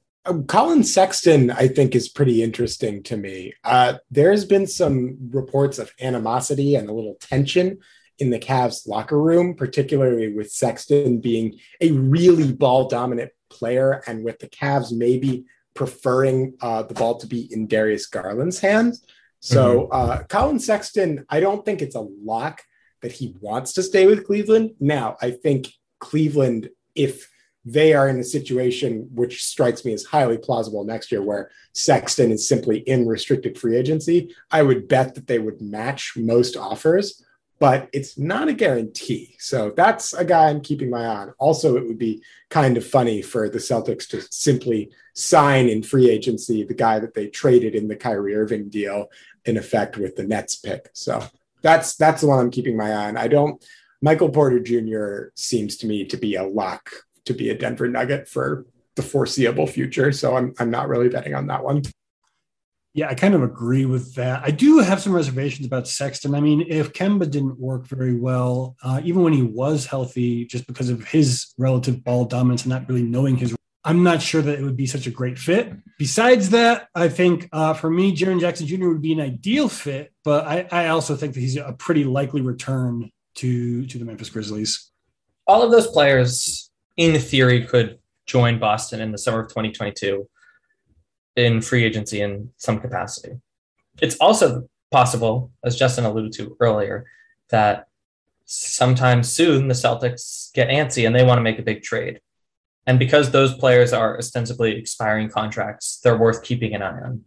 Collin 0.47 0.85
Sexton, 0.85 1.51
I 1.51 1.69
think, 1.69 1.95
is 1.95 2.09
pretty 2.09 2.43
interesting 2.43 3.03
to 3.05 3.17
me. 3.17 3.55
Uh, 3.65 3.95
there's 4.11 4.45
been 4.45 4.67
some 4.67 5.17
reports 5.31 5.79
of 5.79 5.93
animosity 6.01 6.75
and 6.75 6.89
a 6.89 6.93
little 6.93 7.17
tension 7.21 7.79
in 8.21 8.31
the 8.31 8.39
Cavs 8.39 8.87
locker 8.87 9.21
room, 9.21 9.55
particularly 9.55 10.33
with 10.33 10.51
Sexton 10.53 11.21
being 11.21 11.59
a 11.81 11.91
really 11.93 12.53
ball 12.53 12.89
dominant 12.89 13.31
player 13.49 14.03
and 14.07 14.25
with 14.25 14.39
the 14.39 14.49
Cavs 14.49 14.93
maybe 14.93 15.45
preferring 15.75 16.55
uh, 16.61 16.83
the 16.83 16.95
ball 16.95 17.17
to 17.19 17.27
be 17.27 17.53
in 17.53 17.67
Darius 17.67 18.07
Garland's 18.07 18.61
hands. 18.61 19.05
So, 19.41 19.89
Mm-hmm. 19.91 19.93
uh, 19.93 20.23
Collin 20.25 20.59
Sexton, 20.59 21.25
I 21.31 21.41
don't 21.41 21.65
think 21.65 21.81
it's 21.81 21.95
a 21.95 22.01
lock 22.01 22.63
that 23.01 23.13
he 23.13 23.35
wants 23.41 23.73
to 23.75 23.83
stay 23.83 24.07
with 24.07 24.27
Cleveland. 24.27 24.73
Now, 24.79 25.17
I 25.23 25.31
think 25.31 25.69
Cleveland, 25.99 26.69
if 26.95 27.31
they 27.65 27.95
are 27.95 28.09
in 28.09 28.19
a 28.19 28.25
situation 28.25 29.09
which 29.15 29.45
strikes 29.45 29.85
me 29.85 29.93
as 29.95 30.05
highly 30.05 30.37
plausible 30.39 30.85
next 30.85 31.11
year, 31.13 31.23
where 31.23 31.51
Sexton 31.75 32.31
is 32.33 32.47
simply 32.47 32.79
in 32.81 33.07
restricted 33.07 33.59
free 33.59 33.77
agency, 33.77 34.35
I 34.51 34.63
would 34.63 34.89
bet 34.89 35.15
that 35.15 35.27
they 35.27 35.39
would 35.39 35.61
match 35.63 36.13
most 36.17 36.57
offers, 36.57 37.25
but 37.61 37.91
it's 37.93 38.19
not 38.19 38.49
a 38.49 38.55
guarantee. 38.55 39.37
So 39.39 39.73
that's 39.77 40.15
a 40.15 40.25
guy 40.25 40.49
I'm 40.49 40.63
keeping 40.63 40.89
my 40.89 41.05
eye 41.05 41.17
on. 41.17 41.35
Also, 41.39 41.77
it 41.77 41.87
would 41.87 41.99
be 41.99 42.23
kind 42.49 42.79
of 42.79 42.87
funny 42.87 43.21
for 43.21 43.51
the 43.51 43.59
Celtics 43.59 44.09
to 44.09 44.23
simply 44.31 44.91
sign 45.15 45.69
in 45.69 45.83
free 45.83 46.09
agency 46.09 46.65
the 46.65 46.75
guy 46.75 46.99
that 46.99 47.13
they 47.13 47.29
traded 47.29 47.75
in 47.75 47.87
the 47.87 47.97
Kyrie 47.97 48.35
Irving 48.35 48.71
deal, 48.71 49.11
in 49.45 49.59
effect 49.59 49.99
with 49.99 50.17
the 50.17 50.25
Nets 50.25 50.57
pick. 50.57 50.89
So 50.95 51.23
that's 51.61 51.97
that's 51.97 52.23
the 52.23 52.29
one 52.29 52.39
I'm 52.41 52.51
keeping 52.51 52.79
my 52.79 52.93
eye 52.93 53.09
on. 53.09 53.17
I 53.19 53.29
don't. 53.29 53.63
Michael 54.03 54.31
Porter 54.31 54.61
Jr. 54.61 55.31
seems 55.35 55.77
to 55.79 55.87
me 55.87 56.07
to 56.07 56.17
be 56.17 56.37
a 56.37 56.43
lock 56.43 56.91
to 57.27 57.35
be 57.35 57.51
a 57.51 57.59
Denver 57.59 57.89
Nugget 57.89 58.27
for 58.27 58.65
the 58.97 59.03
foreseeable 59.03 59.67
future. 59.67 60.13
So 60.13 60.35
I'm 60.35 60.55
I'm 60.59 60.71
not 60.71 60.89
really 60.89 61.11
betting 61.11 61.35
on 61.35 61.47
that 61.49 61.63
one. 61.63 61.83
Yeah, 62.93 63.09
I 63.09 63.15
kind 63.15 63.35
of 63.35 63.43
agree 63.43 63.85
with 63.85 64.15
that. 64.17 64.43
I 64.45 64.51
do 64.51 64.79
have 64.79 65.01
some 65.01 65.13
reservations 65.13 65.65
about 65.65 65.87
Sexton. 65.87 66.35
I 66.35 66.41
mean, 66.41 66.65
if 66.69 66.93
Kemba 66.93 67.31
didn't 67.31 67.59
work 67.59 67.87
very 67.87 68.19
well, 68.19 68.77
uh, 68.83 69.01
even 69.05 69.23
when 69.23 69.33
he 69.33 69.43
was 69.43 69.87
healthy, 69.87 70.45
just 70.47 70.67
because 70.67 70.89
of 70.89 71.05
his 71.05 71.55
relative 71.57 72.03
ball 72.03 72.25
dominance 72.25 72.63
and 72.63 72.71
not 72.71 72.89
really 72.89 73.05
knowing 73.05 73.37
his, 73.37 73.55
I'm 73.85 74.03
not 74.03 74.21
sure 74.21 74.43
that 74.43 74.59
it 74.59 74.63
would 74.63 74.77
be 74.77 74.87
such 74.87 75.07
a 75.07 75.11
great 75.11 75.39
fit. 75.39 75.73
Besides 75.99 76.51
that, 76.51 76.89
I 76.93 77.09
think 77.09 77.49
uh, 77.53 77.75
for 77.75 77.91
me, 77.91 78.15
Jaren 78.15 78.41
Jackson 78.41 78.67
Jr. 78.67 78.89
would 78.89 79.03
be 79.03 79.13
an 79.13 79.21
ideal 79.21 79.69
fit, 79.69 80.13
but 80.25 80.45
I, 80.47 80.67
I 80.73 80.89
also 80.89 81.15
think 81.15 81.35
that 81.35 81.41
he's 81.41 81.57
a 81.57 81.73
pretty 81.73 82.03
likely 82.03 82.41
return 82.41 83.11
to 83.37 83.87
to 83.87 83.99
the 83.99 84.05
Memphis 84.05 84.31
Grizzlies. 84.31 84.91
All 85.47 85.63
of 85.63 85.71
those 85.71 85.87
players, 85.87 86.71
in 86.97 87.19
theory, 87.21 87.65
could 87.65 88.01
join 88.27 88.59
Boston 88.59 89.01
in 89.01 89.13
the 89.13 89.19
summer 89.19 89.41
of 89.41 89.49
2022 89.49 90.29
in 91.37 91.61
free 91.61 91.85
agency 91.85 92.21
in 92.21 92.51
some 92.57 92.81
capacity. 92.81 93.41
It's 94.01 94.17
also 94.17 94.69
possible, 94.91 95.51
as 95.65 95.77
Justin 95.77 96.05
alluded 96.05 96.33
to 96.35 96.57
earlier, 96.61 97.07
that 97.51 97.89
sometime 98.45 99.23
soon 99.23 99.69
the 99.69 99.75
Celtics 99.75 100.53
get 100.53 100.69
antsy 100.69 101.07
and 101.07 101.15
they 101.15 101.25
want 101.25 101.39
to 101.39 101.43
make 101.43 101.59
a 101.59 101.63
big 101.63 101.83
trade. 101.83 102.21
And 102.87 102.99
because 102.99 103.31
those 103.31 103.55
players 103.55 103.93
are 103.93 104.19
ostensibly 104.19 104.77
expiring 104.77 105.29
contracts, 105.29 106.01
they're 106.03 106.19
worth 106.19 106.43
keeping 106.43 106.75
an 106.75 106.83
eye 106.83 107.01
on. 107.01 107.25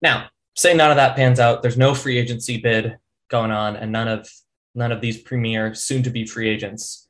Now, 0.00 0.28
say 0.56 0.74
none 0.74 0.90
of 0.90 0.96
that 0.96 1.14
pans 1.14 1.38
out, 1.38 1.62
there's 1.62 1.76
no 1.76 1.94
free 1.94 2.18
agency 2.18 2.58
bid 2.58 2.96
going 3.28 3.52
on, 3.52 3.76
and 3.76 3.92
none 3.92 4.08
of 4.08 4.28
none 4.74 4.90
of 4.90 5.00
these 5.00 5.20
premier 5.20 5.74
soon 5.74 6.02
to 6.02 6.10
be 6.10 6.24
free 6.24 6.48
agents 6.48 7.08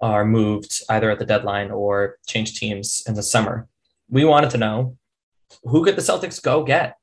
are 0.00 0.24
moved 0.24 0.82
either 0.88 1.10
at 1.10 1.18
the 1.18 1.26
deadline 1.26 1.70
or 1.70 2.18
change 2.26 2.58
teams 2.58 3.02
in 3.06 3.14
the 3.14 3.22
summer. 3.22 3.68
We 4.08 4.24
wanted 4.24 4.50
to 4.50 4.58
know 4.58 4.96
who 5.64 5.84
could 5.84 5.96
the 5.96 6.02
Celtics 6.02 6.42
go 6.42 6.64
get? 6.64 6.96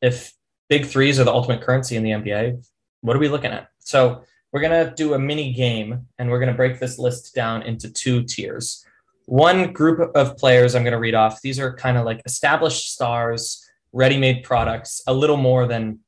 If 0.00 0.32
big 0.68 0.86
threes 0.86 1.20
are 1.20 1.24
the 1.24 1.32
ultimate 1.32 1.60
currency 1.62 1.96
in 1.96 2.02
the 2.02 2.10
NBA, 2.10 2.64
what 3.02 3.16
are 3.16 3.20
we 3.20 3.28
looking 3.28 3.52
at? 3.52 3.68
So 3.78 4.24
we're 4.52 4.60
going 4.60 4.86
to 4.86 4.94
do 4.94 5.14
a 5.14 5.18
mini 5.18 5.52
game 5.52 6.06
and 6.18 6.30
we're 6.30 6.38
going 6.38 6.50
to 6.50 6.56
break 6.56 6.80
this 6.80 6.98
list 6.98 7.34
down 7.34 7.62
into 7.62 7.90
two 7.90 8.22
tiers. 8.22 8.84
One 9.26 9.72
group 9.72 10.10
of 10.14 10.36
players 10.36 10.74
I'm 10.74 10.82
going 10.82 10.92
to 10.92 10.98
read 10.98 11.14
off. 11.14 11.40
These 11.40 11.60
are 11.60 11.74
kind 11.74 11.96
of 11.96 12.04
like 12.04 12.22
established 12.24 12.92
stars, 12.92 13.64
ready 13.92 14.18
made 14.18 14.42
products, 14.42 15.02
a 15.06 15.14
little 15.14 15.36
more 15.36 15.66
than 15.66 16.00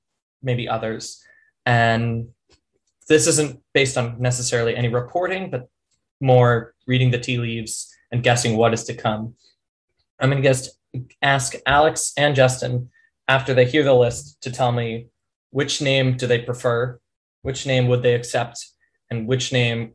maybe 0.42 0.68
others. 0.68 1.22
And 1.66 2.28
this 3.08 3.26
isn't 3.26 3.60
based 3.74 3.96
on 3.96 4.20
necessarily 4.20 4.76
any 4.76 4.88
reporting, 4.88 5.50
but 5.50 5.68
more 6.20 6.74
reading 6.86 7.10
the 7.10 7.18
tea 7.18 7.38
leaves 7.38 7.92
and 8.10 8.22
guessing 8.22 8.56
what 8.56 8.74
is 8.74 8.84
to 8.84 8.94
come. 8.94 9.34
I'm 10.22 10.30
going 10.30 10.42
to 10.42 10.70
ask 11.20 11.54
Alex 11.66 12.12
and 12.16 12.36
Justin 12.36 12.90
after 13.26 13.54
they 13.54 13.64
hear 13.64 13.82
the 13.82 13.92
list 13.92 14.40
to 14.42 14.52
tell 14.52 14.70
me 14.70 15.08
which 15.50 15.82
name 15.82 16.16
do 16.16 16.26
they 16.28 16.38
prefer, 16.38 17.00
which 17.42 17.66
name 17.66 17.88
would 17.88 18.02
they 18.02 18.14
accept, 18.14 18.64
and 19.10 19.26
which 19.26 19.52
name 19.52 19.94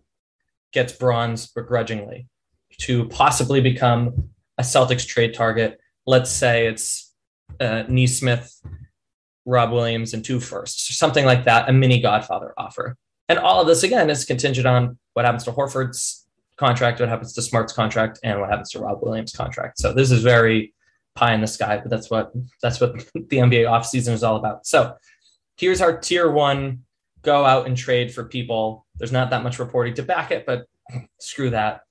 gets 0.73 0.91
bronze 0.91 1.47
begrudgingly 1.47 2.27
to 2.79 3.07
possibly 3.07 3.61
become 3.61 4.29
a 4.57 4.63
Celtics 4.63 5.07
trade 5.07 5.33
target. 5.33 5.79
Let's 6.05 6.29
say 6.29 6.67
it's 6.67 7.13
uh, 7.61 7.83
Nesmith, 7.87 8.61
Rob 9.45 9.71
Williams, 9.71 10.13
and 10.13 10.25
two 10.25 10.41
firsts, 10.41 10.89
or 10.89 10.93
something 10.93 11.25
like 11.25 11.45
that, 11.45 11.69
a 11.69 11.73
mini 11.73 12.01
Godfather 12.01 12.53
offer. 12.57 12.97
And 13.29 13.39
all 13.39 13.61
of 13.61 13.67
this 13.67 13.83
again 13.83 14.09
is 14.09 14.25
contingent 14.25 14.67
on 14.67 14.97
what 15.13 15.25
happens 15.25 15.45
to 15.45 15.51
Horford's 15.51 16.26
contract, 16.57 16.99
what 16.99 17.09
happens 17.09 17.33
to 17.33 17.41
Smart's 17.41 17.73
contract, 17.73 18.19
and 18.23 18.39
what 18.39 18.49
happens 18.49 18.71
to 18.71 18.79
Rob 18.79 18.99
Williams' 19.01 19.31
contract. 19.31 19.79
So 19.79 19.93
this 19.93 20.11
is 20.11 20.23
very 20.23 20.73
pie 21.15 21.33
in 21.33 21.41
the 21.41 21.47
sky, 21.47 21.77
but 21.77 21.89
that's 21.89 22.09
what 22.09 22.31
that's 22.61 22.79
what 22.79 22.95
the 23.13 23.37
NBA 23.37 23.65
offseason 23.65 24.13
is 24.13 24.23
all 24.23 24.35
about. 24.35 24.65
So 24.65 24.95
here's 25.57 25.81
our 25.81 25.97
tier 25.97 26.29
one 26.31 26.83
go 27.23 27.45
out 27.45 27.67
and 27.67 27.75
trade 27.75 28.13
for 28.13 28.23
people. 28.23 28.85
There's 28.95 29.11
not 29.11 29.31
that 29.31 29.43
much 29.43 29.59
reporting 29.59 29.95
to 29.95 30.03
back 30.03 30.31
it, 30.31 30.45
but 30.45 30.65
screw 31.19 31.49
that. 31.49 31.81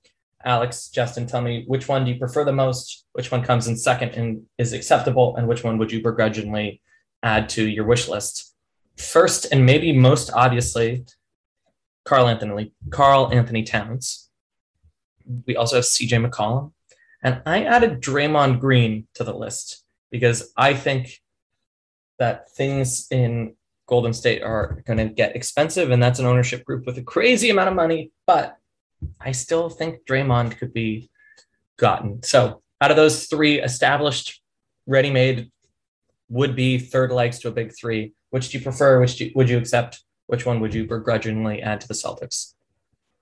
Alex, 0.45 0.89
Justin, 0.89 1.27
tell 1.27 1.41
me 1.41 1.65
which 1.67 1.89
one 1.89 2.05
do 2.05 2.13
you 2.13 2.19
prefer 2.19 2.45
the 2.45 2.53
most? 2.53 3.05
Which 3.13 3.31
one 3.33 3.43
comes 3.43 3.67
in 3.67 3.77
second 3.77 4.11
and 4.11 4.43
is 4.59 4.73
acceptable? 4.73 5.37
And 5.37 5.49
which 5.49 5.65
one 5.65 5.77
would 5.79 5.91
you 5.91 6.03
begrudgingly 6.03 6.81
add 7.23 7.49
to 7.51 7.69
your 7.69 7.85
wish 7.85 8.09
list? 8.09 8.55
First, 8.97 9.49
and 9.51 9.67
maybe 9.67 9.93
most 9.93 10.31
obviously, 10.33 11.05
Karl 12.05 12.29
Anthony, 12.29 12.73
Karl 12.91 13.33
Anthony 13.33 13.65
Towns. 13.65 14.26
We 15.47 15.57
also 15.57 15.77
have 15.77 15.85
CJ 15.85 16.29
McCollum. 16.29 16.73
And 17.23 17.43
I 17.47 17.65
added 17.65 18.01
Draymond 18.01 18.61
Green 18.61 19.09
to 19.15 19.25
the 19.25 19.35
list 19.35 19.85
because 20.11 20.53
I 20.57 20.75
think 20.75 21.21
that 22.19 22.51
things 22.53 23.07
in 23.11 23.55
Golden 23.87 24.13
State 24.13 24.43
are 24.43 24.83
going 24.87 24.99
to 24.99 25.13
get 25.13 25.37
expensive, 25.37 25.91
and 25.91 26.03
that's 26.03 26.19
an 26.19 26.27
ownership 26.27 26.65
group 26.65 26.87
with 26.87 26.99
a 26.99 27.03
crazy 27.03 27.51
amount 27.51 27.69
of 27.69 27.75
money. 27.75 28.11
But 28.27 28.57
I 29.21 29.33
still 29.33 29.69
think 29.69 30.05
Draymond 30.07 30.59
could 30.59 30.73
be 30.73 31.11
gotten. 31.77 32.23
So, 32.23 32.63
out 32.81 32.91
of 32.91 32.97
those 32.97 33.27
three 33.27 33.61
established, 33.61 34.43
ready 34.87 35.11
made, 35.11 35.51
would 36.29 36.57
be 36.57 36.79
third 36.79 37.13
legs 37.13 37.39
to 37.41 37.49
a 37.49 37.53
big 37.53 37.73
three, 37.79 38.13
which 38.31 38.51
do 38.51 38.59
you 38.59 38.65
prefer? 38.65 39.01
Which 39.01 39.17
do 39.17 39.31
would 39.35 39.49
you 39.49 39.59
accept? 39.59 40.03
Which 40.27 40.45
one 40.45 40.61
would 40.61 40.75
you 40.75 40.87
begrudgingly 40.87 41.63
add 41.63 41.81
to 41.83 41.89
the 41.89 41.95
Celtics? 41.95 42.55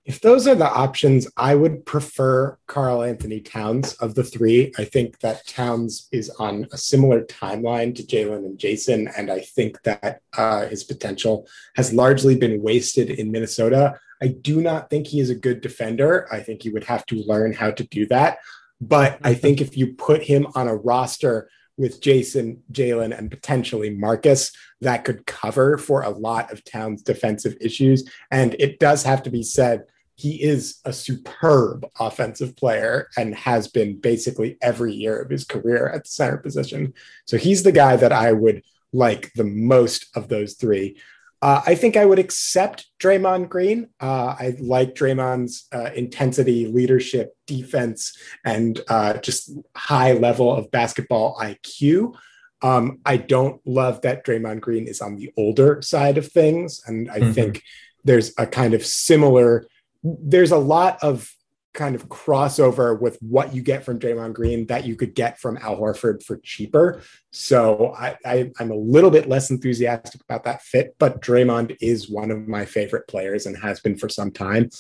If 0.05 0.21
those 0.21 0.47
are 0.47 0.55
the 0.55 0.69
options, 0.69 1.27
I 1.35 1.55
would 1.55 1.87
prefer 1.87 2.59
Karl 2.67 3.03
Anthony 3.03 3.41
Towns 3.41 3.95
of 3.95 4.15
the 4.15 4.23
three. 4.23 4.71
I 4.77 4.85
think 4.85 5.21
that 5.21 5.47
Towns 5.47 6.09
is 6.13 6.29
on 6.39 6.67
a 6.73 6.77
similar 6.77 7.23
timeline 7.23 7.95
to 7.97 8.03
Jaylen 8.03 8.45
and 8.45 8.59
Jayson, 8.59 9.11
and 9.17 9.31
I 9.31 9.41
think 9.41 9.81
that 9.85 10.21
uh, 10.37 10.67
his 10.67 10.85
potential 10.85 11.49
has 11.77 11.95
largely 11.95 12.37
been 12.37 12.63
wasted 12.63 13.09
in 13.09 13.33
Minnesota. 13.33 13.99
I 14.21 14.29
do 14.29 14.61
not 14.61 14.91
think 14.91 15.07
he 15.07 15.21
is 15.21 15.31
a 15.31 15.35
good 15.35 15.63
defender. 15.63 16.29
I 16.31 16.41
think 16.41 16.63
he 16.63 16.71
would 16.71 16.85
have 16.85 17.07
to 17.07 17.25
learn 17.27 17.55
how 17.55 17.71
to 17.71 17.85
do 17.85 18.07
that. 18.09 18.39
But 18.83 19.19
I 19.25 19.33
think 19.33 19.63
if 19.63 19.75
you 19.75 19.95
put 19.95 20.23
him 20.23 20.47
on 20.55 20.69
a 20.69 20.77
roster 20.77 21.49
with 21.79 22.03
Jayson, 22.03 22.59
Jaylen, 22.73 23.17
and 23.17 23.31
potentially 23.31 23.91
Marcus, 23.91 24.53
that 24.83 25.05
could 25.05 25.25
cover 25.25 25.79
for 25.79 26.03
a 26.03 26.11
lot 26.11 26.53
of 26.53 26.63
Towns' 26.63 27.03
defensive 27.03 27.57
issues. 27.59 28.09
And 28.31 28.55
it 28.59 28.79
does 28.79 29.03
have 29.05 29.23
to 29.23 29.31
be 29.31 29.43
said, 29.43 29.85
he 30.17 30.43
is 30.43 30.81
a 30.85 30.93
superb 30.93 31.87
offensive 31.99 32.57
player 32.57 33.09
and 33.17 33.35
has 33.35 33.69
been 33.69 33.99
basically 34.01 34.57
every 34.63 34.93
year 34.93 35.21
of 35.21 35.31
his 35.31 35.45
career 35.45 35.89
at 35.89 36.05
the 36.05 36.11
center 36.11 36.37
position. 36.39 36.95
So 37.27 37.37
he's 37.37 37.63
the 37.63 37.73
guy 37.73 37.97
that 37.97 38.13
I 38.13 38.33
would 38.33 38.63
like 38.93 39.33
the 39.35 39.45
most 39.45 40.07
of 40.17 40.29
those 40.29 40.55
three. 40.55 40.97
Uh, 41.43 41.61
I 41.67 41.75
think 41.75 41.97
I 41.97 42.07
would 42.07 42.19
accept 42.19 42.87
Draymond 43.01 43.49
Green. 43.51 43.89
Uh, 44.01 44.35
I 44.39 44.57
like 44.61 44.95
Draymond's 44.95 45.67
uh, 45.75 45.91
intensity, 45.95 46.67
leadership, 46.67 47.37
defense, 47.47 48.17
and 48.47 48.81
uh, 48.89 49.15
just 49.19 49.51
high 49.77 50.13
level 50.13 50.55
of 50.55 50.71
basketball 50.71 51.37
IQ. 51.39 52.15
Um, 52.63 53.01
I 53.05 53.19
don't 53.19 53.61
love 53.67 54.01
that 54.03 54.25
Draymond 54.25 54.61
Green 54.61 54.87
is 54.87 55.03
on 55.03 55.17
the 55.17 55.33
older 55.37 55.83
side 55.83 56.17
of 56.17 56.29
things. 56.33 56.81
And 56.87 57.11
I 57.11 57.19
Mhm. 57.21 57.35
think 57.35 57.63
there's 58.05 58.33
a 58.39 58.47
kind 58.47 58.73
of 58.73 58.87
similar, 58.87 59.67
there's 60.05 60.53
a 60.53 60.59
lot 60.59 61.03
of 61.03 61.31
kind 61.73 61.97
of 61.97 62.09
crossover 62.09 62.99
with 62.99 63.19
what 63.21 63.53
you 63.53 63.61
get 63.61 63.85
from 63.85 63.99
Draymond 63.99 64.33
Green 64.33 64.65
that 64.67 64.87
you 64.87 64.95
could 64.95 65.15
get 65.15 65.41
from 65.41 65.57
Al 65.57 65.77
Horford 65.77 66.23
for 66.23 66.37
cheaper. 66.39 67.03
So 67.33 67.93
I, 67.99 68.17
I, 68.25 68.53
am 68.61 68.71
a 68.71 68.77
little 68.77 69.11
bit 69.11 69.29
less 69.29 69.51
enthusiastic 69.51 70.21
about 70.23 70.45
that 70.45 70.63
fit, 70.63 70.95
but 70.99 71.21
Draymond 71.21 71.77
is 71.81 72.09
one 72.09 72.31
of 72.31 72.47
my 72.47 72.65
favorite 72.65 73.09
players 73.09 73.47
and 73.47 73.57
has 73.59 73.81
been 73.81 73.99
for 73.99 74.09
some 74.09 74.31
time. 74.31 74.71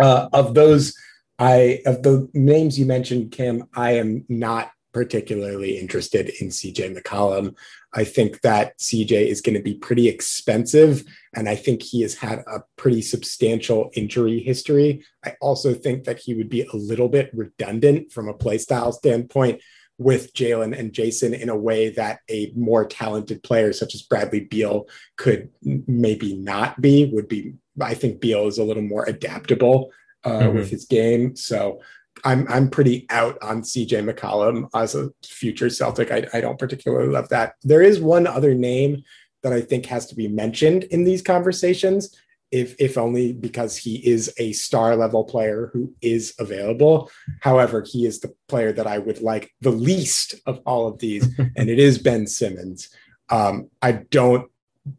Uh, 0.00 0.28
of 0.32 0.54
those, 0.54 0.96
I 1.38 1.82
of 1.84 2.02
the 2.02 2.30
names 2.32 2.78
you 2.78 2.86
mentioned, 2.86 3.32
Cam, 3.32 3.68
I 3.74 3.92
am 3.92 4.24
not 4.28 4.70
particularly 4.92 5.78
interested 5.78 6.30
in 6.40 6.48
CJ 6.48 6.96
McCollum. 6.96 7.54
I 7.94 8.04
think 8.04 8.40
that 8.42 8.78
CJ 8.78 9.28
is 9.28 9.40
going 9.40 9.56
to 9.56 9.62
be 9.62 9.74
pretty 9.74 10.08
expensive, 10.08 11.04
and 11.34 11.48
I 11.48 11.56
think 11.56 11.82
he 11.82 12.02
has 12.02 12.14
had 12.14 12.40
a 12.40 12.62
pretty 12.76 13.02
substantial 13.02 13.90
injury 13.94 14.40
history. 14.40 15.04
I 15.24 15.34
also 15.40 15.74
think 15.74 16.04
that 16.04 16.18
he 16.18 16.34
would 16.34 16.48
be 16.48 16.62
a 16.62 16.76
little 16.76 17.08
bit 17.08 17.30
redundant 17.34 18.12
from 18.12 18.28
a 18.28 18.34
playstyle 18.34 18.92
standpoint 18.92 19.60
with 19.98 20.32
Jaylen 20.34 20.76
and 20.76 20.92
Jayson 20.92 21.34
in 21.34 21.48
a 21.48 21.56
way 21.56 21.90
that 21.90 22.20
a 22.30 22.52
more 22.56 22.86
talented 22.86 23.42
player 23.42 23.72
such 23.72 23.94
as 23.94 24.02
Bradley 24.02 24.40
Beal 24.40 24.86
could 25.16 25.50
maybe 25.62 26.36
not 26.36 26.80
be. 26.80 27.10
Would 27.12 27.28
be, 27.28 27.54
I 27.80 27.94
think 27.94 28.20
Beal 28.20 28.46
is 28.46 28.58
a 28.58 28.64
little 28.64 28.82
more 28.82 29.04
adaptable 29.04 29.92
uh, 30.24 30.30
mm-hmm. 30.30 30.56
with 30.56 30.70
his 30.70 30.86
game. 30.86 31.36
So 31.36 31.80
I'm 32.24 32.46
I'm 32.48 32.70
pretty 32.70 33.06
out 33.10 33.38
on 33.42 33.62
CJ 33.62 34.08
McCollum 34.08 34.68
as 34.74 34.94
a 34.94 35.10
future 35.24 35.70
Celtic. 35.70 36.10
I, 36.10 36.26
I 36.32 36.40
don't 36.40 36.58
particularly 36.58 37.08
love 37.08 37.28
that. 37.30 37.54
There 37.62 37.82
is 37.82 38.00
one 38.00 38.26
other 38.26 38.54
name 38.54 39.02
that 39.42 39.52
I 39.52 39.60
think 39.60 39.86
has 39.86 40.06
to 40.06 40.14
be 40.14 40.28
mentioned 40.28 40.84
in 40.84 41.04
these 41.04 41.22
conversations, 41.22 42.16
if 42.50 42.76
if 42.78 42.96
only 42.96 43.32
because 43.32 43.76
he 43.76 43.96
is 44.06 44.32
a 44.38 44.52
star 44.52 44.94
level 44.96 45.24
player 45.24 45.70
who 45.72 45.92
is 46.00 46.34
available. 46.38 47.10
However, 47.40 47.84
he 47.86 48.06
is 48.06 48.20
the 48.20 48.34
player 48.48 48.72
that 48.72 48.86
I 48.86 48.98
would 48.98 49.20
like 49.20 49.50
the 49.60 49.70
least 49.70 50.36
of 50.46 50.60
all 50.64 50.86
of 50.86 50.98
these, 50.98 51.26
and 51.56 51.68
it 51.68 51.78
is 51.78 51.98
Ben 51.98 52.26
Simmons. 52.26 52.88
Um, 53.30 53.70
I 53.80 53.92
don't 53.92 54.50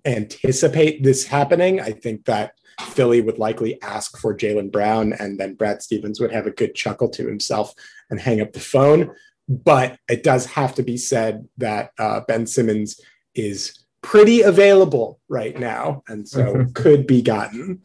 anticipate 0.05 1.03
this 1.03 1.25
happening. 1.25 1.79
I 1.79 1.91
think 1.91 2.25
that 2.25 2.53
Philly 2.81 3.21
would 3.21 3.39
likely 3.39 3.81
ask 3.81 4.17
for 4.17 4.35
Jaylen 4.35 4.71
Brown, 4.71 5.13
and 5.13 5.39
then 5.39 5.55
Brad 5.55 5.81
Stevens 5.81 6.19
would 6.19 6.31
have 6.31 6.47
a 6.47 6.51
good 6.51 6.75
chuckle 6.75 7.09
to 7.09 7.27
himself 7.27 7.73
and 8.09 8.19
hang 8.19 8.41
up 8.41 8.53
the 8.53 8.59
phone. 8.59 9.13
But 9.47 9.97
it 10.09 10.23
does 10.23 10.45
have 10.47 10.75
to 10.75 10.83
be 10.83 10.97
said 10.97 11.47
that 11.57 11.91
uh, 11.99 12.21
Ben 12.27 12.47
Simmons 12.47 12.99
is 13.35 13.85
pretty 14.01 14.41
available 14.41 15.19
right 15.27 15.57
now, 15.57 16.03
and 16.07 16.27
so 16.27 16.45
mm-hmm. 16.45 16.71
could 16.73 17.07
be 17.07 17.21
gotten. 17.21 17.81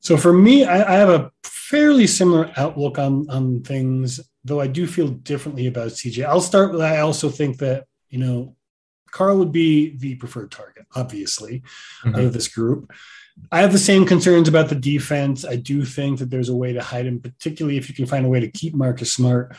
So 0.00 0.16
for 0.16 0.32
me, 0.32 0.64
I, 0.64 0.94
I, 0.94 0.96
have 0.96 1.10
a 1.10 1.30
fairly 1.44 2.06
similar 2.06 2.50
outlook 2.56 2.98
on 2.98 3.28
on 3.30 3.62
things, 3.62 4.18
though 4.44 4.60
I 4.60 4.66
do 4.66 4.86
feel 4.86 5.08
differently 5.08 5.66
about 5.66 5.88
CJ. 5.88 6.24
I'll 6.24 6.40
start 6.40 6.72
with 6.72 6.80
I 6.80 7.00
also 7.00 7.28
think 7.28 7.58
that 7.58 7.84
you 8.08 8.18
know 8.18 8.56
Karl 9.10 9.38
would 9.38 9.52
be 9.52 9.96
the 9.96 10.14
preferred 10.16 10.50
target, 10.50 10.86
obviously, 10.94 11.62
mm-hmm. 12.04 12.14
out 12.14 12.24
of 12.24 12.32
this 12.32 12.48
group. 12.48 12.92
I 13.50 13.60
have 13.60 13.72
the 13.72 13.78
same 13.78 14.04
concerns 14.04 14.48
about 14.48 14.68
the 14.68 14.74
defense. 14.74 15.44
I 15.44 15.56
do 15.56 15.84
think 15.84 16.18
that 16.18 16.30
there's 16.30 16.48
a 16.48 16.56
way 16.56 16.72
to 16.72 16.82
hide 16.82 17.06
him, 17.06 17.20
particularly 17.20 17.78
if 17.78 17.88
you 17.88 17.94
can 17.94 18.06
find 18.06 18.26
a 18.26 18.28
way 18.28 18.40
to 18.40 18.50
keep 18.50 18.74
Marcus 18.74 19.12
Smart. 19.12 19.56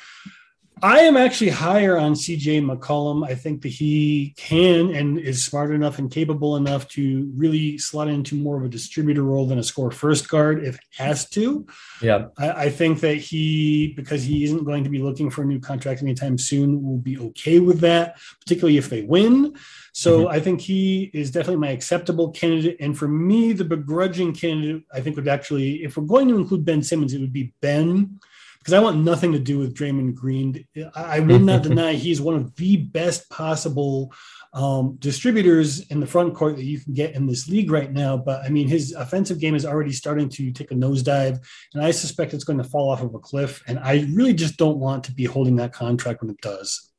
I 0.83 0.99
am 1.01 1.15
actually 1.15 1.49
higher 1.49 1.97
on 1.97 2.13
CJ 2.13 2.65
McCollum. 2.65 3.27
I 3.27 3.35
think 3.35 3.61
that 3.61 3.69
he 3.69 4.33
can 4.37 4.95
and 4.95 5.19
is 5.19 5.45
smart 5.45 5.71
enough 5.71 5.99
and 5.99 6.09
capable 6.09 6.55
enough 6.55 6.87
to 6.89 7.31
really 7.35 7.77
slot 7.77 8.07
into 8.07 8.35
more 8.35 8.57
of 8.57 8.63
a 8.63 8.69
distributor 8.69 9.23
role 9.23 9.45
than 9.45 9.59
a 9.59 9.63
score 9.63 9.91
first 9.91 10.27
guard 10.27 10.65
if 10.65 10.79
has 10.97 11.29
to. 11.29 11.67
Yeah. 12.01 12.27
I, 12.37 12.51
I, 12.51 12.69
think 12.69 12.99
that 13.01 13.15
he, 13.15 13.93
because 13.95 14.23
he 14.23 14.43
isn't 14.43 14.63
going 14.63 14.83
to 14.83 14.89
be 14.89 14.99
looking 14.99 15.29
for 15.29 15.43
a 15.43 15.45
new 15.45 15.59
contract 15.59 16.01
anytime 16.01 16.37
soon, 16.37 16.83
will 16.83 16.97
be 16.97 17.17
okay 17.17 17.59
with 17.59 17.79
that, 17.81 18.17
particularly 18.39 18.77
if 18.77 18.89
they 18.89 19.03
win. 19.03 19.55
So 19.93 20.21
mm-hmm. 20.21 20.33
I 20.33 20.39
think 20.39 20.61
he 20.61 21.11
is 21.13 21.29
definitely 21.29 21.61
my 21.61 21.69
acceptable 21.69 22.31
candidate. 22.31 22.77
And 22.79 22.97
for 22.97 23.07
me, 23.07 23.53
the 23.53 23.65
begrudging 23.65 24.33
candidate, 24.33 24.83
I 24.91 25.01
think 25.01 25.15
would 25.15 25.27
actually, 25.27 25.83
if 25.83 25.95
we're 25.95 26.05
going 26.05 26.27
to 26.29 26.37
include 26.37 26.65
Ben 26.65 26.81
Simmons, 26.81 27.13
it 27.13 27.19
would 27.19 27.33
be 27.33 27.53
Ben 27.61 28.19
because 28.61 28.73
I 28.73 28.79
want 28.79 28.97
nothing 28.97 29.31
to 29.31 29.39
do 29.39 29.57
with 29.57 29.73
Draymond 29.73 30.13
Green. 30.13 30.67
I, 30.95 31.17
I 31.17 31.19
will 31.19 31.39
not 31.39 31.63
deny 31.63 31.93
he's 31.93 32.21
one 32.21 32.35
of 32.35 32.55
the 32.55 32.77
best 32.77 33.27
possible 33.31 34.13
um, 34.53 34.97
distributors 34.99 35.79
in 35.87 35.99
the 35.99 36.05
front 36.05 36.35
court 36.35 36.57
that 36.57 36.63
you 36.63 36.79
can 36.79 36.93
get 36.93 37.15
in 37.15 37.25
this 37.25 37.47
league 37.47 37.71
right 37.71 37.91
now. 37.91 38.17
But 38.17 38.43
I 38.43 38.49
mean, 38.49 38.67
his 38.67 38.91
offensive 38.93 39.39
game 39.39 39.55
is 39.55 39.65
already 39.65 39.91
starting 39.91 40.29
to 40.29 40.51
take 40.51 40.69
a 40.69 40.75
nosedive, 40.75 41.39
and 41.73 41.83
I 41.83 41.89
suspect 41.89 42.35
it's 42.35 42.43
going 42.43 42.59
to 42.59 42.63
fall 42.63 42.91
off 42.91 43.01
of 43.01 43.15
a 43.15 43.19
cliff. 43.19 43.63
And 43.67 43.79
I 43.79 44.07
really 44.13 44.33
just 44.33 44.57
don't 44.57 44.77
want 44.77 45.05
to 45.05 45.11
be 45.11 45.25
holding 45.25 45.55
that 45.55 45.73
contract 45.73 46.21
when 46.21 46.29
it 46.29 46.41
does. 46.41 46.91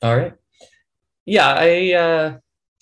All 0.00 0.16
right. 0.16 0.34
Yeah, 1.24 1.54
I 1.58 1.92
uh, 1.92 2.36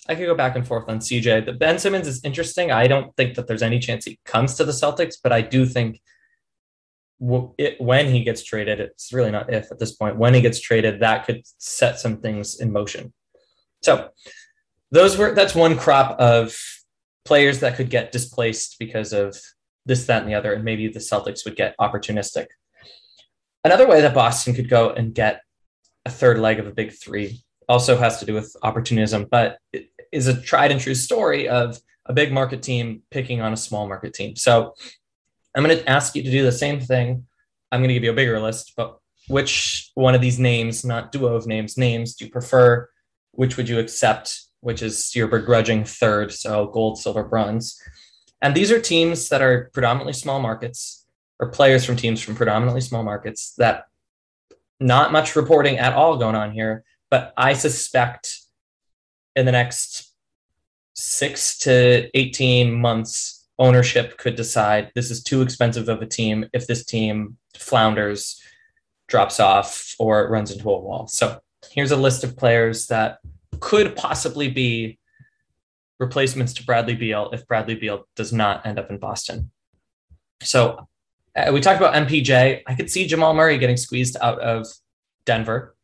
I 0.07 0.13
could 0.13 0.27
go 0.27 0.35
back 0.35 0.55
and 0.55 0.67
forth 0.67 0.87
on 0.87 0.99
CJ. 0.99 1.47
The 1.47 1.53
Ben 1.53 1.79
Simmons 1.79 2.07
is 2.07 2.23
interesting. 2.23 2.71
I 2.71 2.85
don't 2.85 3.15
think 3.15 3.33
that 3.35 3.47
there's 3.47 3.63
any 3.63 3.79
chance 3.79 4.05
he 4.05 4.19
comes 4.23 4.53
to 4.55 4.65
the 4.65 4.71
Celtics, 4.71 5.15
but 5.21 5.31
I 5.31 5.41
do 5.41 5.65
think 5.65 5.99
it, 7.57 7.79
when 7.79 8.07
he 8.07 8.23
gets 8.23 8.43
traded, 8.43 8.79
it's 8.79 9.13
really 9.13 9.31
not 9.31 9.51
if 9.53 9.71
at 9.71 9.79
this 9.79 9.93
point, 9.93 10.17
when 10.17 10.33
he 10.33 10.41
gets 10.41 10.59
traded, 10.59 10.99
that 10.99 11.25
could 11.25 11.41
set 11.57 11.99
some 11.99 12.17
things 12.17 12.59
in 12.59 12.71
motion. 12.71 13.13
So 13.83 14.09
those 14.91 15.17
were 15.17 15.33
that's 15.33 15.55
one 15.55 15.77
crop 15.77 16.19
of 16.19 16.57
players 17.23 17.59
that 17.59 17.75
could 17.75 17.89
get 17.89 18.11
displaced 18.11 18.77
because 18.79 19.13
of 19.13 19.37
this, 19.85 20.05
that, 20.05 20.21
and 20.21 20.29
the 20.29 20.35
other, 20.35 20.53
and 20.53 20.63
maybe 20.63 20.87
the 20.87 20.99
Celtics 20.99 21.45
would 21.45 21.55
get 21.55 21.75
opportunistic. 21.79 22.47
Another 23.63 23.87
way 23.87 24.01
that 24.01 24.13
Boston 24.13 24.53
could 24.53 24.69
go 24.69 24.91
and 24.91 25.13
get 25.13 25.41
a 26.05 26.09
third 26.09 26.39
leg 26.39 26.59
of 26.59 26.67
a 26.67 26.71
big 26.71 26.91
three 26.93 27.41
also 27.67 27.97
has 27.97 28.19
to 28.19 28.25
do 28.25 28.33
with 28.33 28.55
opportunism, 28.61 29.25
but 29.29 29.57
it 29.73 29.89
is 30.11 30.27
a 30.27 30.39
tried 30.39 30.71
and 30.71 30.79
true 30.79 30.93
story 30.93 31.49
of 31.49 31.79
a 32.05 32.13
big 32.13 32.31
market 32.31 32.61
team 32.61 33.01
picking 33.09 33.41
on 33.41 33.53
a 33.53 33.57
small 33.57 33.87
market 33.87 34.13
team. 34.13 34.35
So 34.35 34.75
I'm 35.55 35.63
going 35.63 35.77
to 35.77 35.89
ask 35.89 36.15
you 36.15 36.23
to 36.23 36.31
do 36.31 36.43
the 36.43 36.51
same 36.51 36.79
thing. 36.79 37.25
I'm 37.71 37.79
going 37.79 37.89
to 37.89 37.93
give 37.93 38.03
you 38.03 38.11
a 38.11 38.15
bigger 38.15 38.39
list, 38.39 38.73
but 38.75 38.99
which 39.27 39.91
one 39.95 40.13
of 40.13 40.21
these 40.21 40.39
names, 40.39 40.85
not 40.85 41.11
duo 41.11 41.35
of 41.35 41.47
names, 41.47 41.77
names 41.77 42.15
do 42.15 42.25
you 42.25 42.31
prefer? 42.31 42.89
Which 43.31 43.57
would 43.57 43.69
you 43.69 43.79
accept? 43.79 44.41
Which 44.61 44.81
is 44.81 45.15
your 45.15 45.27
begrudging 45.27 45.85
third? 45.85 46.31
So 46.31 46.67
gold, 46.67 46.99
silver, 46.99 47.23
bronze. 47.23 47.81
And 48.41 48.53
these 48.53 48.71
are 48.71 48.79
teams 48.79 49.29
that 49.29 49.41
are 49.41 49.69
predominantly 49.73 50.13
small 50.13 50.39
markets 50.39 51.05
or 51.39 51.49
players 51.49 51.85
from 51.85 51.95
teams 51.95 52.21
from 52.21 52.35
predominantly 52.35 52.81
small 52.81 53.03
markets 53.03 53.53
that 53.57 53.85
not 54.79 55.11
much 55.11 55.35
reporting 55.35 55.77
at 55.77 55.93
all 55.93 56.17
going 56.17 56.35
on 56.35 56.51
here. 56.51 56.83
But 57.09 57.33
I 57.37 57.53
suspect 57.53 58.39
in 59.35 59.45
the 59.45 59.51
next 59.51 60.11
six 60.93 61.57
to 61.59 62.09
18 62.13 62.73
months, 62.73 63.34
ownership 63.57 64.17
could 64.17 64.35
decide 64.35 64.91
this 64.95 65.11
is 65.11 65.23
too 65.23 65.41
expensive 65.41 65.89
of 65.89 66.01
a 66.01 66.05
team 66.05 66.45
if 66.53 66.67
this 66.67 66.85
team 66.85 67.37
flounders, 67.57 68.41
drops 69.07 69.39
off, 69.39 69.95
or 69.99 70.29
runs 70.29 70.51
into 70.51 70.69
a 70.69 70.79
wall. 70.79 71.07
So 71.07 71.39
here's 71.71 71.91
a 71.91 71.97
list 71.97 72.23
of 72.23 72.35
players 72.35 72.87
that 72.87 73.19
could 73.59 73.95
possibly 73.95 74.49
be 74.49 74.99
replacements 75.99 76.53
to 76.53 76.65
Bradley 76.65 76.95
Beal 76.95 77.29
if 77.31 77.47
Bradley 77.47 77.75
Beal 77.75 78.07
does 78.15 78.33
not 78.33 78.65
end 78.65 78.79
up 78.79 78.89
in 78.89 78.97
Boston. 78.97 79.51
So 80.41 80.87
uh, 81.35 81.51
we 81.53 81.61
talked 81.61 81.79
about 81.79 81.95
MPJ. 81.95 82.63
I 82.65 82.75
could 82.75 82.89
see 82.89 83.07
Jamal 83.07 83.33
Murray 83.33 83.57
getting 83.57 83.77
squeezed 83.77 84.17
out 84.21 84.39
of 84.39 84.67
Denver. 85.25 85.75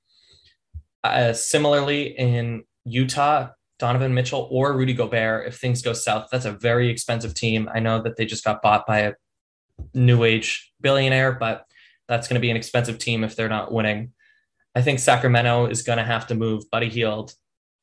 Uh, 1.03 1.33
similarly, 1.33 2.15
in 2.17 2.63
Utah, 2.85 3.49
Donovan 3.81 4.13
Mitchell 4.13 4.47
or 4.51 4.73
Rudy 4.73 4.93
Gobert 4.93 5.47
if 5.47 5.57
things 5.57 5.81
go 5.81 5.91
south. 5.91 6.29
That's 6.31 6.45
a 6.45 6.51
very 6.51 6.87
expensive 6.87 7.33
team. 7.33 7.67
I 7.73 7.79
know 7.79 7.99
that 8.03 8.15
they 8.15 8.25
just 8.25 8.43
got 8.43 8.61
bought 8.61 8.85
by 8.85 8.99
a 8.99 9.13
new 9.95 10.23
age 10.23 10.71
billionaire, 10.79 11.31
but 11.31 11.65
that's 12.07 12.27
going 12.27 12.35
to 12.35 12.41
be 12.41 12.51
an 12.51 12.55
expensive 12.55 12.99
team 12.99 13.23
if 13.23 13.35
they're 13.35 13.49
not 13.49 13.71
winning. 13.73 14.13
I 14.75 14.83
think 14.83 14.99
Sacramento 14.99 15.65
is 15.65 15.81
going 15.81 15.97
to 15.97 16.03
have 16.03 16.27
to 16.27 16.35
move 16.35 16.69
Buddy 16.69 16.89
Hield, 16.89 17.33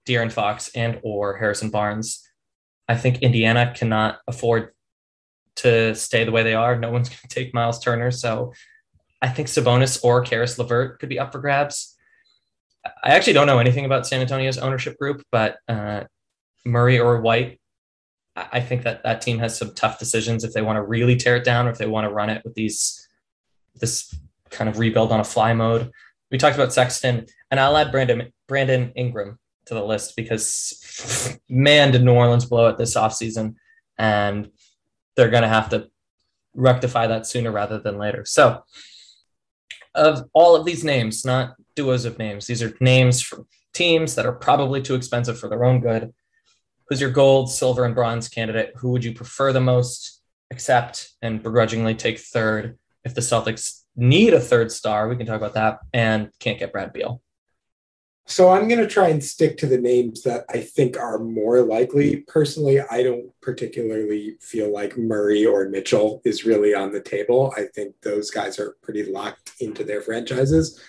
De'Aaron 0.07 0.31
Fox, 0.31 0.71
and 0.77 1.01
or 1.03 1.37
Harrison 1.37 1.71
Barnes. 1.71 2.25
I 2.87 2.97
think 2.97 3.19
Indiana 3.19 3.75
cannot 3.77 4.19
afford 4.29 4.71
to 5.57 5.97
stay 5.97 6.23
the 6.23 6.31
way 6.31 6.45
they 6.45 6.55
are. 6.55 6.79
No 6.79 6.93
one's 6.93 7.09
going 7.09 7.19
to 7.29 7.29
take 7.29 7.53
Miles 7.53 7.81
Turner, 7.81 8.13
so 8.13 8.53
I 9.21 9.31
think 9.31 9.49
Sabonis 9.49 10.05
or 10.05 10.23
Caris 10.23 10.61
LeVert 10.61 11.01
could 11.01 11.09
be 11.09 11.19
up 11.19 11.33
for 11.33 11.41
grabs. 11.41 11.97
I 12.85 13.11
actually 13.11 13.33
don't 13.33 13.47
know 13.47 13.59
anything 13.59 13.85
about 13.85 14.07
San 14.07 14.21
Antonio's 14.21 14.59
ownership 14.59 14.99
group, 14.99 15.23
but 15.31 15.59
uh, 15.69 16.05
Murray 16.65 16.99
or 16.99 17.21
White, 17.21 17.61
I 18.37 18.61
think 18.61 18.83
that 18.85 19.03
that 19.03 19.21
team 19.21 19.39
has 19.41 19.59
some 19.59 19.75
tough 19.75 19.99
decisions 19.99 20.45
if 20.45 20.53
they 20.53 20.63
want 20.63 20.77
to 20.77 20.83
really 20.83 21.17
tear 21.17 21.37
it 21.37 21.45
down 21.45 21.67
or 21.67 21.71
if 21.71 21.79
they 21.79 21.87
want 21.87 22.05
to 22.05 22.13
run 22.13 22.31
it 22.31 22.43
with 22.45 22.55
these 22.55 23.09
this 23.75 24.15
kind 24.51 24.69
of 24.69 24.79
rebuild 24.79 25.13
on 25.13 25.21
a 25.21 25.25
fly 25.25 25.53
mode. 25.53 25.91
We 26.31 26.39
talked 26.39 26.57
about 26.57 26.73
Sexton, 26.73 27.27
and 27.51 27.61
I'll 27.61 27.77
add 27.77 27.91
Brandon 27.91 28.33
Brandon 28.47 28.93
Ingram 28.95 29.39
to 29.67 29.75
the 29.75 29.85
list 29.85 30.15
because 30.17 31.39
man, 31.49 31.93
did 31.93 32.05
New 32.05 32.13
Orleans 32.13 32.47
blow 32.47 32.69
it 32.69 32.79
this 32.79 32.97
offseason, 32.97 33.57
and 33.99 34.51
they're 35.17 35.31
going 35.31 35.43
to 35.43 35.49
have 35.49 35.71
to 35.71 35.89
rectify 36.55 37.07
that 37.07 37.27
sooner 37.27 37.51
rather 37.51 37.79
than 37.79 37.99
later. 37.99 38.25
So, 38.25 38.63
of 39.95 40.25
all 40.33 40.57
of 40.57 40.65
these 40.65 40.85
names, 40.85 41.25
not 41.25 41.55
duos 41.79 42.05
of 42.05 42.19
names, 42.19 42.47
these 42.47 42.63
are 42.63 42.75
names 42.81 43.23
from 43.23 43.47
teams 43.73 44.17
that 44.17 44.27
are 44.27 44.33
probably 44.33 44.83
too 44.83 44.97
expensive 44.97 45.39
for 45.39 45.49
their 45.49 45.65
own 45.65 45.81
good. 45.81 46.13
Who's 46.89 47.01
your 47.01 47.11
gold, 47.11 47.51
silver, 47.51 47.85
and 47.85 47.95
bronze 47.95 48.29
candidate? 48.29 48.73
Who 48.79 48.91
would 48.91 49.05
you 49.05 49.15
prefer 49.15 49.53
the 49.53 49.61
most? 49.61 50.21
Accept 50.51 51.13
and 51.23 51.43
begrudgingly 51.43 51.95
take 51.95 52.19
third 52.19 52.79
if 53.05 53.15
the 53.15 53.21
Celtics 53.21 53.83
need 53.95 54.35
a 54.35 54.41
third 54.41 54.73
star. 54.73 55.09
We 55.09 55.17
can 55.17 55.27
talk 55.27 55.37
about 55.37 55.55
that 55.55 55.79
and 55.93 56.31
can't 56.41 56.59
get 56.59 56.73
Brad 56.73 56.93
Beal. 56.93 57.23
So 58.27 58.51
I'm 58.51 58.67
going 58.67 58.81
to 58.81 58.87
try 58.87 59.09
and 59.09 59.23
stick 59.23 59.57
to 59.59 59.67
the 59.67 59.79
names 59.79 60.23
that 60.23 60.45
I 60.51 60.59
think 60.59 60.99
are 60.99 61.19
more 61.19 61.61
likely. 61.63 62.25
Personally, 62.27 62.81
I 62.81 63.03
don't 63.03 63.31
particularly 63.41 64.37
feel 64.41 64.73
like 64.73 64.99
Murray 64.99 65.47
or 65.47 65.69
Mitchell 65.69 66.21
is 66.25 66.45
really 66.45 66.75
on 66.75 66.93
the 66.93 67.01
table. 67.01 67.55
I 67.57 67.65
think 67.75 67.95
those 68.03 68.31
guys 68.31 68.59
are 68.59 68.77
pretty 68.83 69.05
locked 69.05 69.53
into 69.61 69.85
their 69.85 70.03
franchises. 70.03 70.81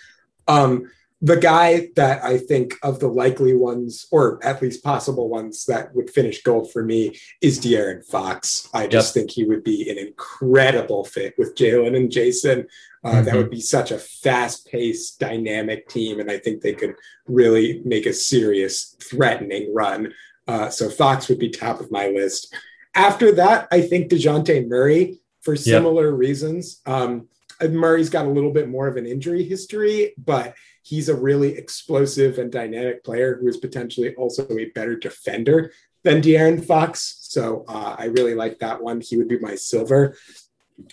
Um, 0.49 0.89
the 1.21 1.35
guy 1.35 1.89
that 1.97 2.23
I 2.23 2.37
think 2.37 2.75
of 2.81 2.99
the 2.99 3.09
likely 3.09 3.53
ones, 3.53 4.07
or 4.09 4.39
at 4.41 4.61
least 4.61 4.83
possible 4.83 5.27
ones 5.27 5.65
that 5.65 5.93
would 5.93 6.09
finish 6.09 6.41
gold 6.41 6.71
for 6.71 6.83
me, 6.83 7.19
is 7.41 7.59
De'Aaron 7.59 8.05
Fox. 8.05 8.69
I 8.73 8.87
just 8.87 9.13
yep. 9.15 9.21
think 9.21 9.31
he 9.31 9.43
would 9.43 9.63
be 9.63 9.89
an 9.89 9.97
incredible 9.97 11.03
fit 11.03 11.35
with 11.37 11.55
Jaylen 11.55 11.95
and 11.95 12.09
Jayson. 12.09 12.67
Uh, 13.03 13.11
mm-hmm. 13.11 13.25
That 13.25 13.35
would 13.35 13.49
be 13.49 13.59
such 13.59 13.91
a 13.91 13.99
fast 13.99 14.67
paced, 14.67 15.19
dynamic 15.19 15.89
team. 15.89 16.21
And 16.21 16.31
I 16.31 16.37
think 16.37 16.61
they 16.61 16.73
could 16.73 16.95
really 17.27 17.81
make 17.83 18.05
a 18.05 18.13
serious, 18.13 18.95
threatening 19.01 19.73
run. 19.73 20.13
Uh, 20.47 20.69
so 20.69 20.89
Fox 20.89 21.27
would 21.27 21.39
be 21.39 21.49
top 21.49 21.81
of 21.81 21.91
my 21.91 22.07
list. 22.07 22.53
After 22.95 23.33
that, 23.33 23.67
I 23.71 23.81
think 23.81 24.09
DeJounte 24.09 24.67
Murray 24.69 25.19
for 25.41 25.55
similar 25.57 26.11
yep. 26.11 26.19
reasons. 26.19 26.81
Um, 26.85 27.27
Murray's 27.61 28.09
got 28.09 28.25
a 28.25 28.29
little 28.29 28.51
bit 28.51 28.69
more 28.69 28.87
of 28.87 28.97
an 28.97 29.05
injury 29.05 29.43
history, 29.43 30.13
but 30.17 30.55
he's 30.83 31.09
a 31.09 31.15
really 31.15 31.57
explosive 31.57 32.39
and 32.39 32.51
dynamic 32.51 33.03
player 33.03 33.37
who 33.39 33.47
is 33.47 33.57
potentially 33.57 34.15
also 34.15 34.47
a 34.49 34.65
better 34.75 34.95
defender 34.95 35.71
than 36.03 36.21
De'Aaron 36.21 36.63
Fox. 36.65 37.17
So 37.21 37.65
uh, 37.67 37.95
I 37.97 38.05
really 38.05 38.33
like 38.33 38.59
that 38.59 38.81
one. 38.81 39.01
He 39.01 39.17
would 39.17 39.27
be 39.27 39.39
my 39.39 39.55
silver. 39.55 40.15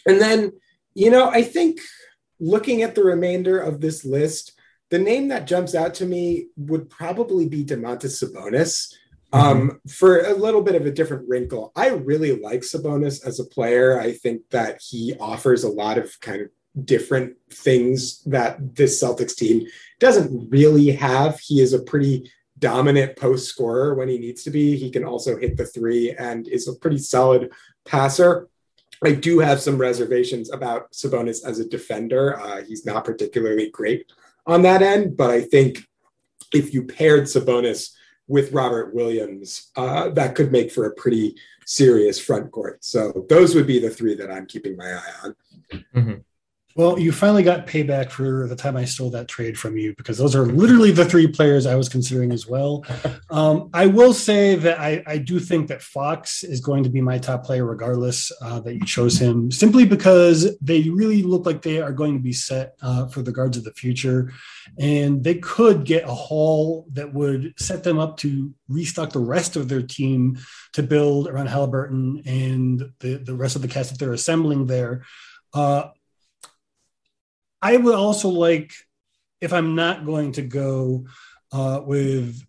And 0.05 0.21
then 0.21 0.53
you 0.97 1.11
know, 1.11 1.29
I 1.29 1.43
think 1.43 1.81
looking 2.41 2.83
at 2.83 2.95
the 2.95 3.05
remainder 3.05 3.59
of 3.59 3.83
this 3.83 4.03
list, 4.05 4.53
the 4.89 4.99
name 4.99 5.29
that 5.29 5.47
jumps 5.47 5.75
out 5.75 5.93
to 5.95 6.07
me 6.07 6.47
would 6.57 6.89
probably 6.89 7.47
be 7.47 7.67
Domantas 7.67 8.25
Sabonis. 8.25 8.95
Mm-hmm. 9.37 9.71
Um, 9.71 9.81
for 9.89 10.21
a 10.21 10.35
little 10.35 10.63
bit 10.63 10.75
of 10.75 10.87
a 10.87 10.91
different 10.91 11.29
wrinkle, 11.29 11.73
I 11.77 11.89
really 11.89 12.39
like 12.39 12.61
Sabonis 12.61 13.25
as 13.27 13.39
a 13.39 13.45
player. 13.45 14.01
I 14.01 14.13
think 14.13 14.49
that 14.51 14.81
he 14.83 15.15
offers 15.21 15.65
a 15.65 15.69
lot 15.69 15.99
of 15.99 16.19
kind 16.21 16.43
of 16.43 16.49
different 16.85 17.37
things 17.51 18.23
that 18.25 18.75
this 18.75 19.03
Celtics 19.03 19.37
team 19.37 19.67
doesn't 19.99 20.51
really 20.51 20.91
have. 20.93 21.39
He 21.41 21.61
is 21.61 21.73
a 21.73 21.83
pretty 21.83 22.31
dominant 22.59 23.17
post 23.17 23.49
scorer 23.49 23.95
when 23.95 24.09
he 24.09 24.19
needs 24.19 24.43
to 24.45 24.51
be. 24.51 24.77
He 24.77 24.91
can 24.91 25.05
also 25.05 25.37
hit 25.37 25.57
the 25.57 25.67
three 25.67 26.13
and 26.13 26.49
is 26.49 26.69
a 26.69 26.75
pretty 26.75 26.99
solid 26.99 27.53
passer. 27.85 28.49
I 29.05 29.13
do 29.13 29.41
have 29.41 29.61
some 29.61 29.77
reservations 29.77 30.51
about 30.51 30.93
Sabonis 30.93 31.45
as 31.45 31.59
a 31.59 31.69
defender. 31.69 32.41
Uh, 32.41 32.63
he's 32.63 32.87
not 32.87 33.05
particularly 33.05 33.71
great 33.71 34.11
on 34.47 34.63
that 34.63 34.81
end, 34.81 35.17
but 35.17 35.31
I 35.31 35.43
think 35.43 35.87
if 36.55 36.73
you 36.73 36.85
paired 36.85 37.25
Sabonis 37.25 37.91
with 38.29 38.53
Robert 38.53 38.95
Williams, 38.95 39.71
uh, 39.77 40.09
that 40.11 40.35
could 40.35 40.53
make 40.53 40.71
for 40.73 40.87
a 40.87 40.95
pretty 40.95 41.37
serious 41.65 42.19
front 42.19 42.51
court. 42.51 42.85
So 42.85 43.27
those 43.29 43.55
would 43.55 43.67
be 43.67 43.79
the 43.79 43.91
three 43.91 44.15
that 44.17 44.31
I'm 44.31 44.47
keeping 44.47 44.77
my 44.77 44.93
eye 44.93 45.13
on. 45.25 45.37
Mm-hmm. 45.95 46.15
Well, 46.77 46.99
you 46.99 47.11
finally 47.11 47.43
got 47.43 47.67
payback 47.67 48.11
for 48.11 48.47
the 48.47 48.55
time 48.55 48.77
I 48.77 48.85
stole 48.85 49.09
that 49.11 49.29
trade 49.29 49.59
from 49.59 49.79
you 49.79 49.95
because 49.97 50.19
those 50.19 50.37
are 50.37 50.45
literally 50.45 50.91
the 50.91 51.07
three 51.07 51.27
players 51.27 51.65
I 51.65 51.75
was 51.75 51.89
considering 51.89 52.33
as 52.33 52.47
well. 52.47 52.85
Um, 53.29 53.71
I 53.75 53.87
will 53.87 54.15
say 54.15 54.55
that 54.55 54.79
I, 54.79 55.03
I, 55.05 55.19
do 55.19 55.41
think 55.41 55.67
that 55.69 55.83
Fox 55.83 56.45
is 56.45 56.61
going 56.61 56.85
to 56.85 56.89
be 56.89 57.01
my 57.01 57.19
top 57.19 57.45
player, 57.45 57.67
regardless 57.67 58.31
uh, 58.41 58.61
that 58.61 58.75
you 58.75 58.85
chose 58.85 59.19
him, 59.19 59.51
simply 59.51 59.85
because 59.85 60.57
they 60.61 60.89
really 60.91 61.25
look 61.25 61.45
like 61.45 61.61
they 61.61 61.83
are 61.83 61.93
going 61.93 62.15
to 62.15 62.21
be 62.21 62.33
set 62.33 62.77
uh, 62.83 63.09
for 63.09 63.23
the 63.23 63.33
guards 63.33 63.57
of 63.57 63.65
the 63.65 63.73
future. 63.73 64.33
And 64.79 65.25
they 65.25 65.35
could 65.35 65.85
get 65.85 66.05
a 66.05 66.15
haul 66.15 66.87
that 66.93 67.13
would 67.13 67.55
set 67.59 67.83
them 67.83 67.99
up 67.99 68.17
to 68.19 68.55
restock 68.69 69.11
the 69.11 69.19
rest 69.19 69.57
of 69.57 69.69
their 69.69 69.83
team 69.83 70.39
to 70.75 70.85
build 70.85 71.27
around 71.27 71.49
Halliburton 71.49 72.23
and 72.27 72.93
the, 73.01 73.17
the 73.17 73.35
rest 73.35 73.57
of 73.57 73.63
the 73.63 73.69
cast 73.69 73.91
that 73.91 73.99
they're 73.99 74.13
assembling 74.13 74.67
there. 74.67 75.05
Uh, 75.53 75.89
I 77.61 77.77
would 77.77 77.95
also 77.95 78.29
like, 78.29 78.73
if 79.41 79.53
I'm 79.53 79.75
not 79.75 80.05
going 80.05 80.33
to 80.33 80.43
go 80.43 81.07
uh, 81.53 81.81
with 81.85 82.43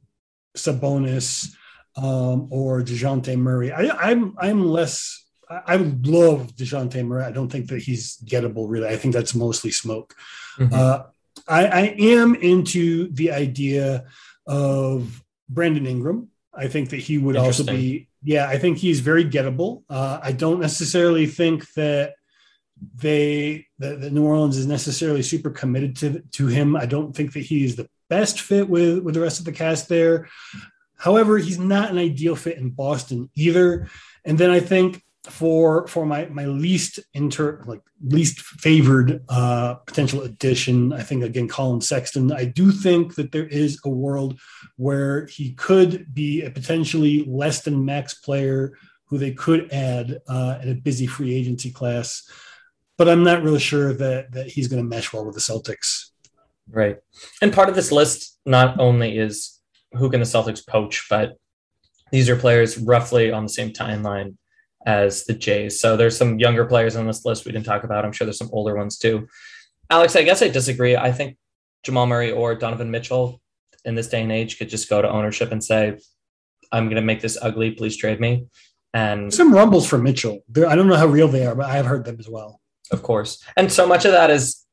Sabonis 0.56 1.54
um, 1.96 2.48
or 2.52 2.82
Dejounte 2.82 3.38
Murray, 3.38 3.72
I, 3.72 3.89
I'm 4.12 4.36
I'm 4.39 4.65
less. 4.67 5.26
I 5.50 5.78
would 5.78 6.06
love 6.06 6.56
Dejounte 6.56 7.06
Murray. 7.06 7.24
I 7.24 7.32
don't 7.32 7.50
think 7.50 7.70
that 7.70 7.82
he's 7.82 8.17
gettable, 8.17 8.65
really. 8.67 8.89
I 8.89 8.98
think 8.98 9.13
that's 9.13 9.34
mostly 9.34 9.72
smoke. 9.72 10.13
Mm-hmm. 10.58 10.74
Uh, 10.74 11.04
I, 11.48 11.67
I 11.67 11.82
am 12.00 12.36
into 12.36 13.10
the 13.13 13.32
idea 13.32 14.06
of 14.46 15.24
Brandon 15.48 15.86
Ingram. 15.86 16.30
I 16.54 16.67
think 16.67 16.89
that 16.89 16.98
he 16.98 17.17
would 17.17 17.38
also 17.38 17.63
be, 17.63 18.10
yeah, 18.24 18.48
I 18.50 18.58
think 18.58 18.78
he's 18.78 19.00
very 19.00 19.24
gettable. 19.24 19.84
Uh, 19.89 20.20
I 20.22 20.34
don't 20.34 20.60
necessarily 20.60 21.28
think 21.28 21.72
that 21.76 22.15
they 22.95 23.65
that, 23.79 24.11
New 24.11 24.25
Orleans 24.25 24.57
is 24.57 24.67
necessarily 24.67 25.23
super 25.23 25.49
committed 25.49 25.95
to 25.97 26.21
to 26.33 26.47
him. 26.47 26.75
I 26.75 26.85
don't 26.85 27.15
think 27.15 27.33
that 27.33 27.41
he's 27.41 27.75
the 27.75 27.89
best 28.09 28.41
fit 28.41 28.69
with 28.69 28.99
with 28.99 29.15
the 29.15 29.21
rest 29.21 29.39
of 29.39 29.45
the 29.45 29.51
cast 29.51 29.89
there. 29.89 30.27
However, 30.97 31.37
he's 31.37 31.59
not 31.59 31.91
an 31.91 31.97
ideal 31.97 32.35
fit 32.35 32.57
in 32.57 32.71
Boston 32.71 33.29
either. 33.35 33.87
And 34.25 34.37
then 34.37 34.49
I 34.49 34.59
think 34.59 35.03
for 35.29 35.87
for 35.87 36.05
my 36.05 36.25
my 36.27 36.45
least 36.45 36.99
inter 37.13 37.61
like 37.65 37.81
least 38.01 38.39
favored 38.39 39.21
uh 39.29 39.73
potential 39.85 40.21
addition 40.21 40.93
i 40.93 41.03
think 41.03 41.23
again 41.23 41.47
Collin 41.47 41.81
Sexton 41.81 42.31
i 42.31 42.45
do 42.45 42.71
think 42.71 43.15
that 43.15 43.31
there 43.31 43.47
is 43.47 43.79
a 43.83 43.89
world 43.89 44.39
where 44.77 45.25
he 45.27 45.53
could 45.53 46.13
be 46.13 46.43
a 46.43 46.49
potentially 46.49 47.25
less 47.27 47.61
than 47.61 47.83
max 47.83 48.13
player 48.13 48.77
who 49.05 49.17
they 49.17 49.31
could 49.31 49.71
add 49.71 50.19
uh, 50.27 50.59
in 50.61 50.69
a 50.69 50.75
busy 50.75 51.07
free 51.07 51.33
agency 51.33 51.71
class 51.71 52.29
but 52.97 53.07
I'm 53.07 53.23
not 53.23 53.43
really 53.43 53.60
sure 53.60 53.93
that 53.93 54.31
that 54.31 54.47
he's 54.47 54.67
going 54.67 54.81
to 54.81 54.88
mesh 54.88 55.13
well 55.13 55.25
with 55.25 55.36
the 55.36 55.41
Celtics. 55.41 56.12
Right, 56.69 56.97
and 57.41 57.53
part 57.53 57.69
of 57.69 57.75
this 57.75 57.91
list 57.91 58.39
not 58.45 58.79
only 58.79 59.17
is 59.17 59.60
who 59.93 60.10
can 60.10 60.19
the 60.19 60.25
Celtics 60.25 60.65
poach, 60.65 61.05
but 61.10 61.38
these 62.12 62.29
are 62.29 62.36
players 62.36 62.77
roughly 62.77 63.31
on 63.31 63.43
the 63.43 63.49
same 63.49 63.71
timeline 63.71 64.36
as 64.86 65.25
the 65.25 65.33
Jays. 65.33 65.79
So 65.79 65.97
there's 65.97 66.17
some 66.17 66.39
younger 66.39 66.65
players 66.65 66.95
on 66.95 67.05
this 67.05 67.25
list 67.25 67.45
we 67.45 67.51
didn't 67.51 67.65
talk 67.65 67.83
about. 67.83 68.05
I'm 68.05 68.13
sure 68.13 68.25
there's 68.25 68.38
some 68.38 68.49
older 68.53 68.75
ones 68.75 68.97
too. 68.97 69.27
Alex, 69.89 70.15
I 70.15 70.23
guess 70.23 70.41
I 70.41 70.47
disagree. 70.47 70.95
I 70.95 71.12
think 71.12 71.38
Jamal 71.83 72.07
Murray 72.07 72.31
or 72.31 72.55
Donovan 72.55 72.91
Mitchell 72.91 73.41
in 73.86 73.95
this 73.95 74.07
day 74.07 74.21
and 74.21 74.31
age 74.31 74.57
could 74.57 74.69
just 74.69 74.89
go 74.89 75.01
to 75.01 75.10
ownership 75.10 75.51
and 75.51 75.63
say, 75.63 75.97
I'm 76.71 76.86
going 76.86 76.95
to 76.95 77.01
make 77.01 77.21
this 77.21 77.38
ugly. 77.41 77.71
Please 77.71 77.95
trade 77.95 78.19
me. 78.19 78.47
And 78.93 79.33
some 79.33 79.53
rumbles 79.53 79.88
for 79.88 79.97
Mitchell. 79.97 80.39
I 80.55 80.75
don't 80.75 80.88
know 80.88 80.95
how 80.95 81.07
real 81.07 81.27
they 81.27 81.45
are, 81.45 81.55
but 81.55 81.65
I 81.65 81.73
have 81.73 81.86
heard 81.86 82.05
them 82.05 82.17
as 82.19 82.29
well. 82.29 82.62
Of 82.91 83.04
course. 83.04 83.43
And 83.56 83.71
so 83.71 83.88
much 83.88 84.06
of 84.06 84.12
that 84.12 84.30
is 84.30 84.65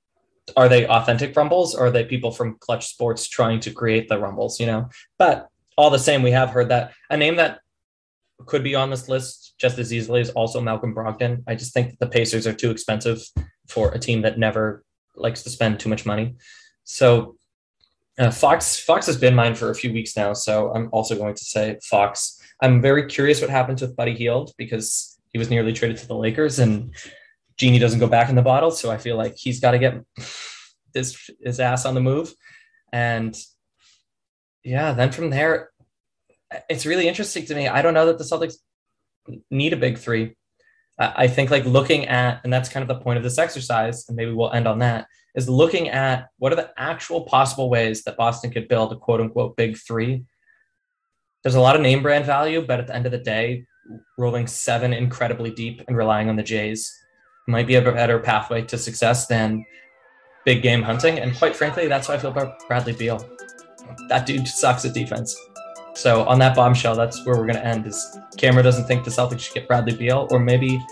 are 0.57 0.69
they 0.69 0.87
authentic 0.87 1.35
rumbles 1.37 1.75
or 1.75 1.87
are 1.87 1.91
they 1.91 2.05
people 2.05 2.31
from 2.31 2.57
Klutch 2.61 2.87
Sports 2.87 3.29
trying 3.29 3.61
to 3.61 3.71
create 3.73 4.09
the 4.09 4.19
rumbles, 4.19 4.61
you 4.61 4.67
know? 4.67 4.89
But 5.19 5.49
all 5.77 5.91
the 5.91 5.99
same, 5.99 6.23
we 6.23 6.31
have 6.33 6.51
heard 6.51 6.69
that 6.69 6.93
a 7.11 7.17
name 7.17 7.37
that 7.37 7.61
could 8.47 8.63
be 8.63 8.75
on 8.75 8.91
this 8.91 9.09
list 9.09 9.55
just 9.59 9.79
as 9.79 9.93
easily 9.93 10.21
is 10.21 10.31
also 10.31 10.61
Malcolm 10.61 10.95
Brogdon. 10.95 11.43
I 11.47 11.55
just 11.55 11.73
think 11.73 11.91
that 11.91 12.01
the 12.01 12.07
Pacers 12.07 12.47
are 12.47 12.53
too 12.53 12.71
expensive 12.71 13.23
for 13.69 13.93
a 13.93 13.99
team 13.99 14.23
that 14.23 14.39
never 14.39 14.85
likes 15.17 15.43
to 15.45 15.51
spend 15.51 15.81
too 15.81 15.89
much 15.89 16.05
money. 16.05 16.35
So 16.85 17.37
uh, 18.19 18.31
Fox 18.31 18.79
Fox 18.79 19.07
has 19.07 19.17
been 19.17 19.35
mine 19.35 19.55
for 19.55 19.71
a 19.71 19.75
few 19.75 19.93
weeks 19.93 20.17
now, 20.17 20.35
so 20.35 20.73
I'm 20.73 20.89
also 20.93 21.17
going 21.17 21.35
to 21.35 21.45
say 21.45 21.79
Fox. 21.83 22.41
I'm 22.63 22.81
very 22.81 23.07
curious 23.07 23.41
what 23.41 23.51
happens 23.51 23.83
with 23.83 23.97
Buddy 23.97 24.15
Hield 24.15 24.53
because 24.57 25.19
he 25.33 25.39
was 25.39 25.51
nearly 25.51 25.73
traded 25.73 25.97
to 25.99 26.07
the 26.07 26.15
Lakers, 26.15 26.59
and 26.61 26.95
Genie 27.57 27.79
doesn't 27.79 28.01
go 28.01 28.07
back 28.07 28.29
in 28.29 28.35
the 28.35 28.43
bottle. 28.43 28.71
So 28.71 28.91
I 28.91 28.99
feel 28.99 29.17
like 29.17 29.37
he's 29.37 29.61
got 29.61 29.73
to 29.73 29.79
get 29.79 30.03
his 30.93 31.31
his 31.41 31.61
ass 31.61 31.85
on 31.85 31.95
the 31.95 32.01
move. 32.01 32.35
And 32.93 33.37
yeah, 34.63 34.93
then 34.93 35.13
from 35.13 35.31
there, 35.31 35.71
it's 36.69 36.87
really 36.87 37.09
interesting 37.09 37.45
to 37.47 37.55
me. 37.55 37.69
I 37.69 37.83
don't 37.83 37.95
know 37.95 38.07
that 38.07 38.19
the 38.19 38.25
Celtics 38.25 38.55
need 39.51 39.73
a 39.73 39.77
big 39.77 39.99
three. 39.99 40.37
I 40.99 41.27
think 41.27 41.51
like 41.51 41.65
looking 41.65 42.07
at, 42.07 42.41
and 42.45 42.53
that's 42.53 42.69
kind 42.69 42.89
of 42.89 42.89
the 42.89 43.03
point 43.03 43.17
of 43.17 43.25
this 43.25 43.39
exercise, 43.39 44.05
and 44.09 44.17
maybe 44.17 44.33
we'll 44.33 44.53
end 44.53 44.69
on 44.69 44.79
that, 44.79 45.09
is 45.35 45.49
looking 45.49 45.89
at 45.89 46.29
what 46.39 46.53
are 46.53 46.57
the 46.57 46.71
actual 46.77 47.23
possible 47.23 47.69
ways 47.69 48.05
that 48.05 48.17
Boston 48.17 48.53
could 48.53 48.69
build 48.69 48.93
a 48.93 48.97
quote 48.97 49.21
unquote 49.21 49.57
big 49.57 49.77
three. 49.77 50.25
There's 51.43 51.57
a 51.57 51.61
lot 51.61 51.75
of 51.75 51.83
name 51.83 52.01
brand 52.01 52.25
value, 52.25 52.65
but 52.65 52.79
at 52.79 52.87
the 52.87 52.95
end 52.95 53.07
of 53.07 53.13
the 53.13 53.19
day, 53.19 53.67
rolling 54.17 54.47
seven 54.47 54.93
incredibly 54.93 55.51
deep 55.51 55.83
and 55.89 55.97
relying 55.97 56.29
on 56.29 56.37
the 56.37 56.43
Jays 56.43 56.95
might 57.47 57.67
be 57.67 57.75
a 57.75 57.83
better 57.83 58.19
pathway 58.19 58.63
to 58.63 58.79
success 58.79 59.27
than 59.27 59.65
big 60.45 60.63
game 60.63 60.83
hunting. 60.83 61.19
And 61.19 61.37
quite 61.37 61.57
frankly, 61.57 61.89
that's 61.89 62.07
how 62.07 62.15
I 62.15 62.19
feel 62.19 62.31
about 62.31 62.67
Bradley 62.69 62.93
Beal. 62.93 63.27
That 64.09 64.27
dude 64.27 64.47
sucks 64.47 64.85
at 64.85 64.95
defense. 64.95 65.37
So 65.95 66.25
on 66.25 66.39
that 66.41 66.57
bombshell, 66.57 66.97
that's 66.97 67.25
where 67.25 67.37
we're 67.37 67.47
going 67.47 67.57
to 67.57 67.65
end. 67.65 67.87
Is 67.87 68.19
Camera 68.37 68.63
doesn't 68.63 68.87
think 68.87 69.05
the 69.05 69.11
Celtics 69.11 69.41
should 69.41 69.55
get 69.55 69.69
Bradley 69.69 69.97
Beal 69.97 70.27
or 70.31 70.39
maybe 70.39 70.83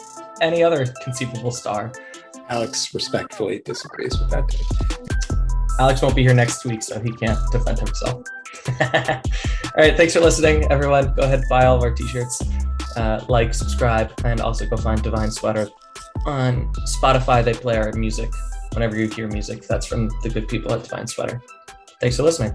any 0.40 0.62
other 0.62 0.86
conceivable 1.02 1.50
star. 1.50 1.92
Alex 2.48 2.94
respectfully 2.94 3.62
disagrees 3.64 4.18
with 4.18 4.30
that. 4.30 4.44
Alex 5.80 6.02
won't 6.02 6.14
be 6.14 6.22
here 6.22 6.34
next 6.34 6.64
week, 6.64 6.82
so 6.82 7.00
he 7.00 7.10
can't 7.12 7.38
defend 7.50 7.78
himself. 7.78 8.22
all 8.80 9.22
right, 9.78 9.96
thanks 9.96 10.12
for 10.12 10.20
listening, 10.20 10.70
everyone. 10.70 11.14
Go 11.14 11.22
ahead, 11.22 11.42
buy 11.48 11.64
all 11.64 11.76
of 11.76 11.82
our 11.82 11.92
t-shirts, 11.92 12.42
uh, 12.96 13.24
like, 13.28 13.54
subscribe, 13.54 14.12
and 14.24 14.40
also 14.40 14.66
go 14.66 14.76
find 14.76 15.02
Divine 15.02 15.30
Sweater 15.30 15.68
on 16.26 16.72
Spotify. 16.86 17.44
They 17.44 17.54
play 17.54 17.76
our 17.76 17.92
music 17.92 18.30
whenever 18.72 18.96
you 18.96 19.08
hear 19.08 19.28
music. 19.28 19.66
That's 19.66 19.86
from 19.86 20.10
the 20.22 20.30
good 20.30 20.48
people 20.48 20.72
at 20.72 20.82
Divine 20.84 21.06
Sweater. 21.06 21.42
Thanks 22.00 22.16
for 22.16 22.22
listening. 22.22 22.54